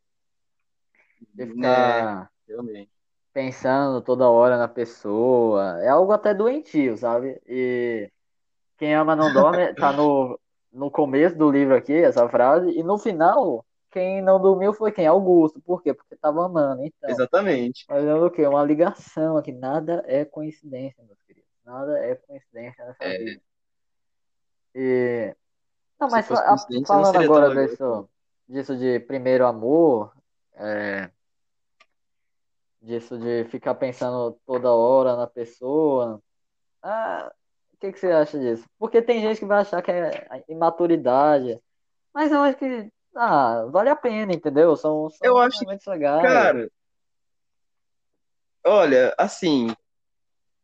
[1.34, 2.92] De ficar realmente.
[3.32, 5.80] pensando toda hora na pessoa.
[5.82, 7.40] É algo até doentio, sabe?
[7.48, 8.12] E
[8.78, 10.40] quem ama não dorme tá no,
[10.76, 15.08] no começo do livro aqui, essa frase, e no final, quem não dormiu foi quem?
[15.08, 15.62] Augusto.
[15.62, 15.94] Por quê?
[15.94, 16.84] Porque tava amando.
[16.84, 17.86] Então, Exatamente.
[17.86, 18.46] fazendo o quê?
[18.46, 19.54] Uma ligação aqui.
[19.54, 21.50] Nada é coincidência, meus queridos.
[21.64, 23.42] Nada é coincidência nessa É, vida.
[24.76, 25.36] E
[25.98, 27.66] Não, mas não falando agora legal.
[27.68, 28.10] disso,
[28.50, 30.12] disso de primeiro amor,
[30.56, 31.10] é,
[32.82, 36.22] disso de ficar pensando toda hora na pessoa,
[36.84, 37.32] ah,
[37.76, 38.66] o que que você acha disso?
[38.80, 41.60] Porque tem gente que vai achar que é imaturidade,
[42.14, 44.76] mas eu acho que, ah, vale a pena, entendeu?
[44.76, 46.24] São, Eu são acho que, momentos legais.
[46.24, 46.72] cara,
[48.66, 49.68] olha, assim,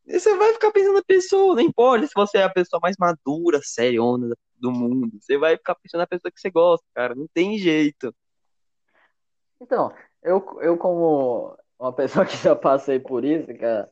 [0.05, 3.59] você vai ficar pensando na pessoa, não importa se você é a pessoa mais madura,
[3.62, 5.18] seriona do mundo.
[5.20, 7.14] Você vai ficar pensando na pessoa que você gosta, cara.
[7.14, 8.14] Não tem jeito.
[9.59, 9.93] Então,
[10.24, 13.91] eu, eu como uma pessoa que já passei por isso, cara,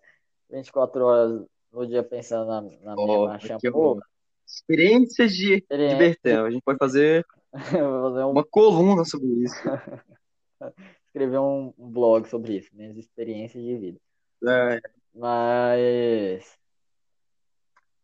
[0.50, 4.02] 24 horas no dia pensando na, na minha Ó, marcha aqui, amor,
[4.46, 6.46] Experiências de, de experiência, Bertel.
[6.46, 9.56] A gente pode fazer fazer um, uma coluna sobre isso.
[11.08, 14.00] escrever um, blog sobre isso, minhas experiências de vida.
[14.48, 14.82] É,
[15.14, 16.58] Mas,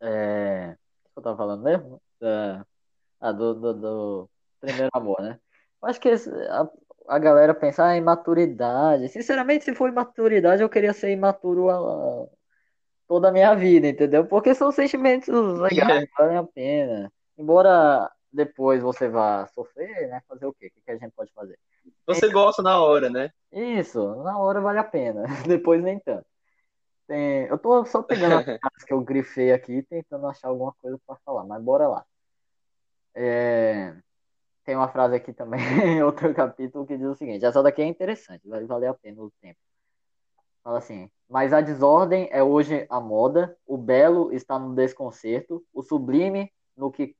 [0.02, 2.02] é, o que eu tava falando mesmo?
[2.20, 2.66] Da,
[3.20, 5.40] ah, do, do, do primeiro amor, né?
[5.82, 6.70] Eu acho que a,
[7.08, 9.10] a galera pensa ah, em maturidade.
[9.10, 11.70] Sinceramente, se for imaturidade, eu queria ser imaturo
[13.08, 14.26] toda a minha vida, entendeu?
[14.28, 17.12] Porque são sentimentos legais, valem a pena.
[17.38, 20.22] Embora depois você vá sofrer, né?
[20.28, 20.68] Fazer o quê?
[20.78, 21.58] O que a gente pode fazer?
[22.08, 23.32] Você gosta na hora, né?
[23.52, 26.26] Isso, na hora vale a pena, depois nem tanto.
[27.08, 31.00] Tem- Eu tô só pegando as frases que eu grifei aqui tentando achar alguma coisa
[31.08, 32.06] pra falar, mas bora lá.
[33.14, 33.96] É,
[34.66, 35.60] Tem uma frase aqui também,
[36.04, 39.32] outro capítulo, que diz o seguinte: essa daqui é interessante, vai valer a pena o
[39.42, 39.60] tempo.
[40.66, 45.84] Fala assim: mas a desordem é hoje a moda, o belo está no desconcerto, o
[45.84, 47.16] sublime no que,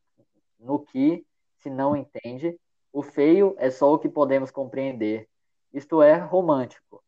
[0.60, 1.24] no que
[1.58, 2.60] se não entende,
[2.92, 5.30] o feio é só o que podemos compreender.
[5.72, 7.04] Isto é romântico.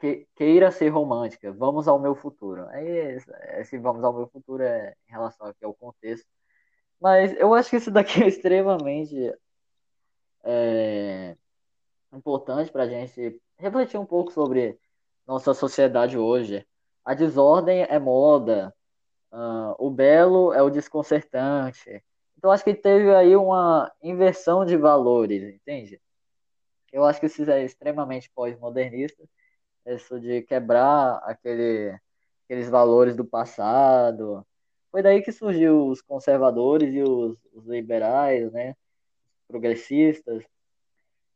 [0.00, 2.66] Que, queira ser romântica, vamos ao meu futuro.
[2.70, 3.20] Aí,
[3.58, 6.26] esse vamos ao meu futuro é em relação ao contexto.
[7.00, 9.32] Mas eu acho que isso daqui é extremamente
[10.42, 11.36] é,
[12.12, 14.78] importante para a gente refletir um pouco sobre
[15.26, 16.66] nossa sociedade hoje.
[17.04, 18.74] A desordem é moda,
[19.32, 22.02] ah, o belo é o desconcertante.
[22.38, 26.00] Então acho que teve aí uma inversão de valores, entende?
[26.92, 29.22] Eu acho que isso é extremamente pós-modernista,
[29.86, 31.98] isso de quebrar aquele,
[32.44, 34.46] aqueles valores do passado.
[34.90, 38.76] Foi daí que surgiu os conservadores e os, os liberais, né?
[39.48, 40.44] Progressistas.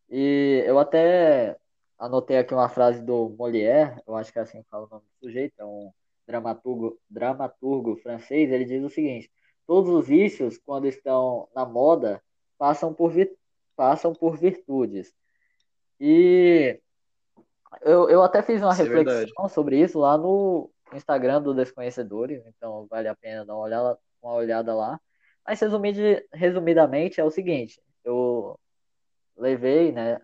[0.08, 1.56] E eu até
[1.98, 5.04] anotei aqui uma frase do Molière, eu acho que é assim que fala o nome
[5.04, 5.90] do sujeito, é um
[6.26, 9.30] dramaturgo, dramaturgo francês, ele diz o seguinte:
[9.66, 12.22] todos os vícios, quando estão na moda,
[12.56, 13.36] passam por, vi-
[13.76, 15.12] passam por virtudes.
[16.00, 16.80] E
[17.82, 22.42] eu, eu até fiz uma Isso é reflexão sobre isso lá no Instagram do Desconhecedores,
[22.46, 25.00] então vale a pena dar uma olhada, uma olhada lá.
[25.46, 28.58] Mas resumid, resumidamente é o seguinte, eu
[29.36, 30.20] levei, né,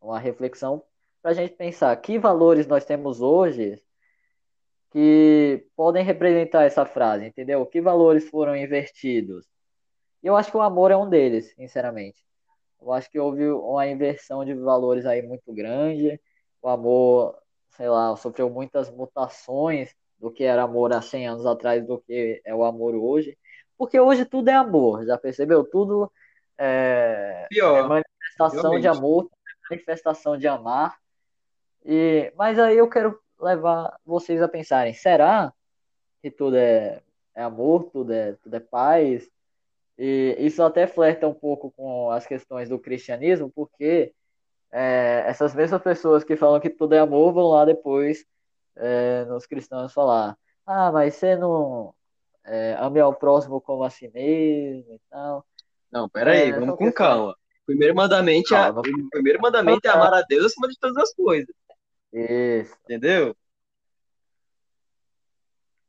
[0.00, 0.82] uma reflexão
[1.26, 3.82] para a gente pensar que valores nós temos hoje
[4.92, 7.66] que podem representar essa frase, entendeu?
[7.66, 9.44] Que valores foram invertidos?
[10.22, 12.24] E eu acho que o amor é um deles, sinceramente.
[12.80, 16.20] Eu acho que houve uma inversão de valores aí muito grande.
[16.62, 17.36] O amor,
[17.70, 22.40] sei lá, sofreu muitas mutações do que era amor há 100 anos atrás do que
[22.44, 23.36] é o amor hoje.
[23.76, 25.64] Porque hoje tudo é amor, já percebeu?
[25.64, 26.08] Tudo
[26.56, 28.86] é, é Pior, manifestação de realmente.
[28.86, 29.30] amor,
[29.68, 30.96] manifestação de amar.
[31.86, 35.52] E, mas aí eu quero levar vocês a pensarem, será
[36.20, 37.00] que tudo é,
[37.34, 39.30] é amor, tudo é, tudo é paz?
[39.96, 44.12] E isso até flerta um pouco com as questões do cristianismo, porque
[44.72, 48.26] é, essas mesmas pessoas que falam que tudo é amor vão lá depois
[48.74, 51.94] é, nos cristãos falar: ah, mas você não
[52.44, 55.46] é, ame ao próximo como a si mesmo e tal.
[55.90, 57.32] Não, pera aí, É, vamos com calma.
[57.62, 60.96] O primeiro mandamento é, Calma, o primeiro mandamento é amar a Deus acima de todas
[60.98, 61.52] as coisas,
[62.16, 62.76] isso.
[62.84, 63.36] entendeu?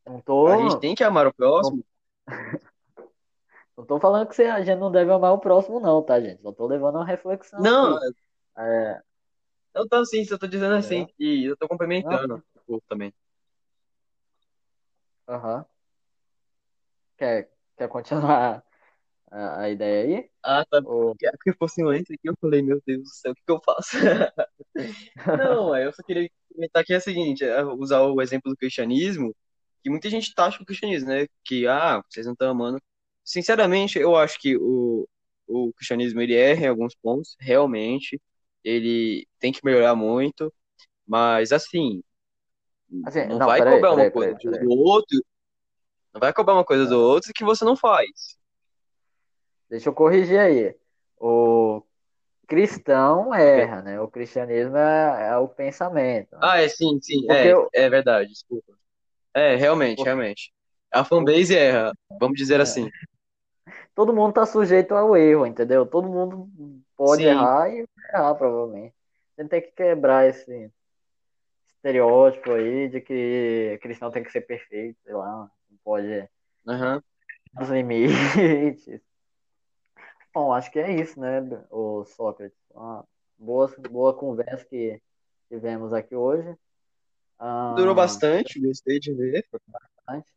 [0.06, 1.84] Não A gente tô, tem que amar o próximo.
[3.78, 6.42] não tô falando que você, a gente não deve amar o próximo, não, tá, gente?
[6.42, 8.16] Só tô levando uma reflexão Não, aqui.
[8.58, 9.02] É,
[9.76, 11.16] eu tô assim, eu tô dizendo assim, entendeu?
[11.18, 13.14] que eu tô Não, complementando o povo também.
[15.28, 15.66] aham.
[17.18, 18.64] Quer, quer continuar
[19.32, 20.32] a, a ideia aí?
[20.44, 20.82] Ah, tá.
[20.84, 21.16] Ou...
[21.16, 23.62] Porque fosse um antes aqui, eu falei, meu Deus do céu, o que que eu
[23.64, 23.98] faço?
[25.38, 29.36] Não, eu só queria comentar que é o seguinte, é usar o exemplo do cristianismo,
[29.84, 31.28] que muita gente taxa o cristianismo, né?
[31.44, 32.82] Que, ah, vocês não estão amando.
[33.24, 35.08] Sinceramente, eu acho que o,
[35.48, 38.22] o cristianismo, ele erra em alguns pontos, realmente,
[38.64, 40.54] ele tem que melhorar muito,
[41.06, 42.02] mas, assim,
[43.06, 45.22] Assim, não não, vai peraí, cobrar uma coisa peraí, do outro,
[46.14, 48.38] não vai cobrar uma coisa do outro que você não faz.
[49.70, 50.76] deixa eu corrigir aí.
[51.20, 51.84] O
[52.48, 54.00] cristão erra, né?
[54.00, 56.36] O cristianismo é, é o pensamento.
[56.36, 56.40] né?
[56.42, 58.74] Ah, é sim, sim, Porque é, eu- é verdade, desculpa.
[59.34, 60.52] É, realmente, realmente.
[60.92, 62.64] A fanbase erra, vamos dizer É.
[62.64, 62.90] assim.
[63.96, 65.86] todo mundo tá sujeito ao erro, entendeu?
[65.86, 66.50] Todo mundo
[66.96, 67.30] pode Sim.
[67.30, 68.96] errar e errar, provavelmente.
[69.38, 70.72] A gente tem que quebrar esse
[71.76, 76.28] estereótipo aí de que cristão tem que ser perfeito, sei lá, não pode
[76.68, 77.02] Aham.
[77.60, 79.02] os limites.
[80.34, 82.58] Bom, acho que é isso, né, o Sócrates.
[82.74, 83.06] Uma
[83.38, 85.02] boa, boa conversa que
[85.50, 86.56] tivemos aqui hoje.
[87.40, 89.46] Ah, Durou bastante, gostei de ver.
[89.68, 90.32] bastante.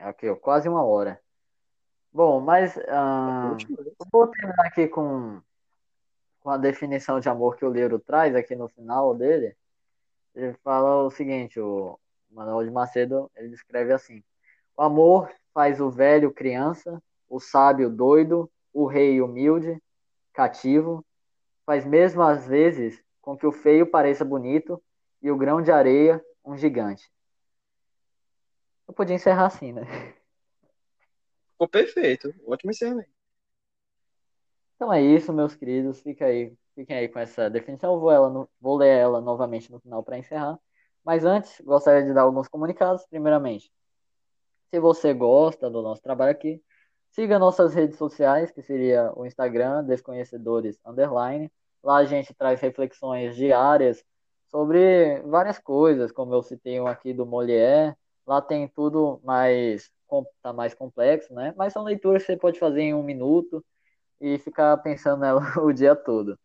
[0.00, 1.20] Aqui, ó, quase uma hora.
[2.12, 3.56] Bom, mas ah,
[4.10, 5.40] vou terminar aqui com,
[6.40, 9.56] com a definição de amor que o livro traz aqui no final dele.
[10.34, 11.98] Ele fala o seguinte, o
[12.30, 14.22] Manuel de Macedo, ele descreve assim:
[14.76, 19.80] O amor faz o velho criança, o sábio doido, o rei humilde,
[20.32, 21.04] cativo,
[21.66, 24.82] faz mesmo às vezes com que o feio pareça bonito
[25.22, 27.10] e o grão de areia um gigante.
[28.86, 29.82] Eu podia encerrar assim, né?
[31.52, 32.32] Ficou perfeito.
[32.46, 33.10] Ótimo encerramento.
[34.76, 36.00] Então é isso, meus queridos.
[36.00, 37.94] Fica aí, fiquem aí com essa definição.
[37.94, 40.58] Eu vou, ela no- vou ler ela novamente no final para encerrar.
[41.04, 43.04] Mas antes, gostaria de dar alguns comunicados.
[43.06, 43.72] Primeiramente,
[44.70, 46.62] se você gosta do nosso trabalho aqui,
[47.10, 51.50] siga nossas redes sociais, que seria o Instagram, Desconhecedores Underline.
[51.82, 54.04] Lá a gente traz reflexões diárias
[54.48, 57.94] sobre várias coisas, como eu citei um aqui do Molière.
[58.26, 59.90] Lá tem tudo mais,
[60.42, 61.54] tá mais complexo, né?
[61.56, 63.64] Mas são leituras que você pode fazer em um minuto
[64.20, 66.38] e ficar pensando nela o dia todo.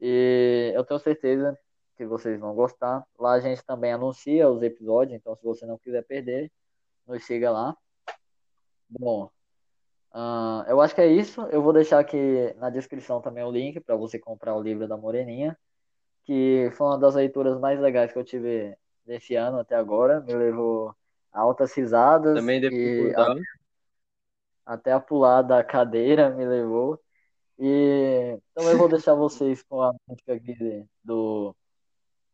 [0.00, 1.58] E eu tenho certeza
[1.96, 3.06] que vocês vão gostar.
[3.18, 6.52] Lá a gente também anuncia os episódios, então se você não quiser perder,
[7.06, 7.76] nos siga lá.
[8.88, 9.30] Bom,
[10.18, 11.42] ah, eu acho que é isso.
[11.52, 12.16] Eu vou deixar aqui
[12.56, 15.54] na descrição também o link para você comprar o livro da Moreninha,
[16.24, 20.22] que foi uma das leituras mais legais que eu tive desse ano até agora.
[20.22, 20.94] Me levou
[21.30, 23.36] a altas risadas Também e concordar.
[24.64, 26.98] até a pular da cadeira me levou.
[27.58, 31.54] E então eu vou deixar vocês com a música aqui do,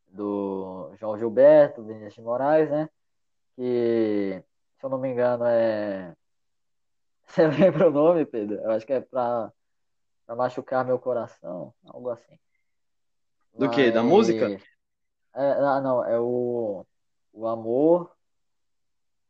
[0.06, 2.88] do João Gilberto, Vinícius de Moraes, né?
[3.56, 4.40] Que,
[4.78, 6.14] se eu não me engano, é.
[7.28, 8.56] Você lembra o nome, Pedro?
[8.56, 9.52] Eu acho que é pra,
[10.26, 12.38] pra machucar meu coração, algo assim.
[13.58, 13.90] Do quê?
[13.90, 14.60] Da Mas- música?
[15.34, 16.84] É, ah, não, é o,
[17.32, 18.14] o amor.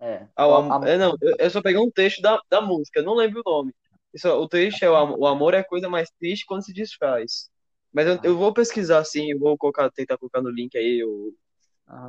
[0.01, 2.61] É, Ah, o am- am- é, não, eu, eu só peguei um texto da, da
[2.61, 3.73] música, eu não lembro o nome.
[4.13, 7.49] Isso, o trecho é o, o amor é a coisa mais triste quando se desfaz.
[7.93, 11.33] Mas eu, eu vou pesquisar sim, eu vou colocar, tentar colocar no link aí o,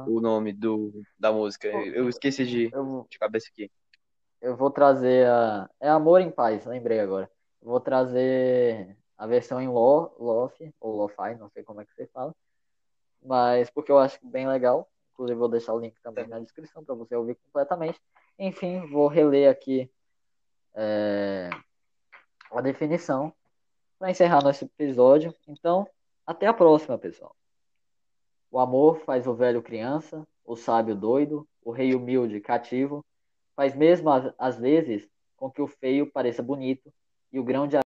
[0.07, 1.67] o nome do, da música.
[1.67, 3.69] Eu esqueci de, Eu, de cabeça aqui.
[4.43, 5.69] Eu vou trazer a.
[5.79, 7.31] É Amor em Paz, lembrei agora.
[7.61, 12.05] Vou trazer a versão em lo, Lofi, ou Lo-Fi, não sei como é que você
[12.07, 12.35] fala.
[13.23, 14.91] Mas porque eu acho bem legal.
[15.13, 18.01] Inclusive, vou deixar o link também na descrição para você ouvir completamente.
[18.37, 19.89] Enfim, vou reler aqui
[20.73, 21.49] é,
[22.51, 23.33] a definição
[23.97, 25.33] para encerrar nosso episódio.
[25.47, 25.87] Então,
[26.27, 27.33] até a próxima, pessoal.
[28.51, 33.05] O amor faz o velho criança, o sábio doido, o rei humilde cativo,
[33.55, 36.91] faz mesmo às, vezes com que o feio pareça bonito
[37.31, 37.82] e o grão de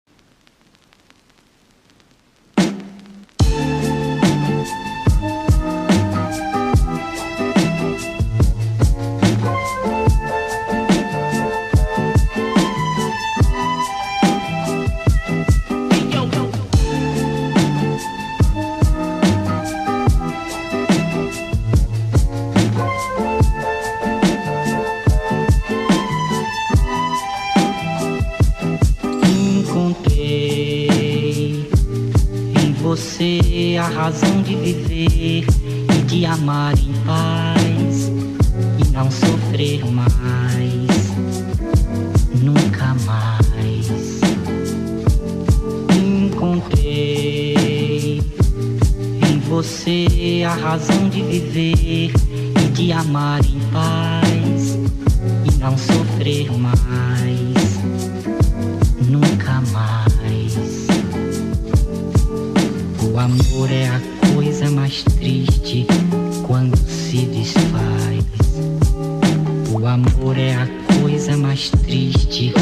[71.00, 72.52] coisa mais triste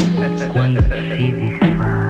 [0.53, 2.02] quando se desfaz.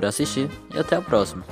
[0.00, 1.44] Por assistir e até a próxima.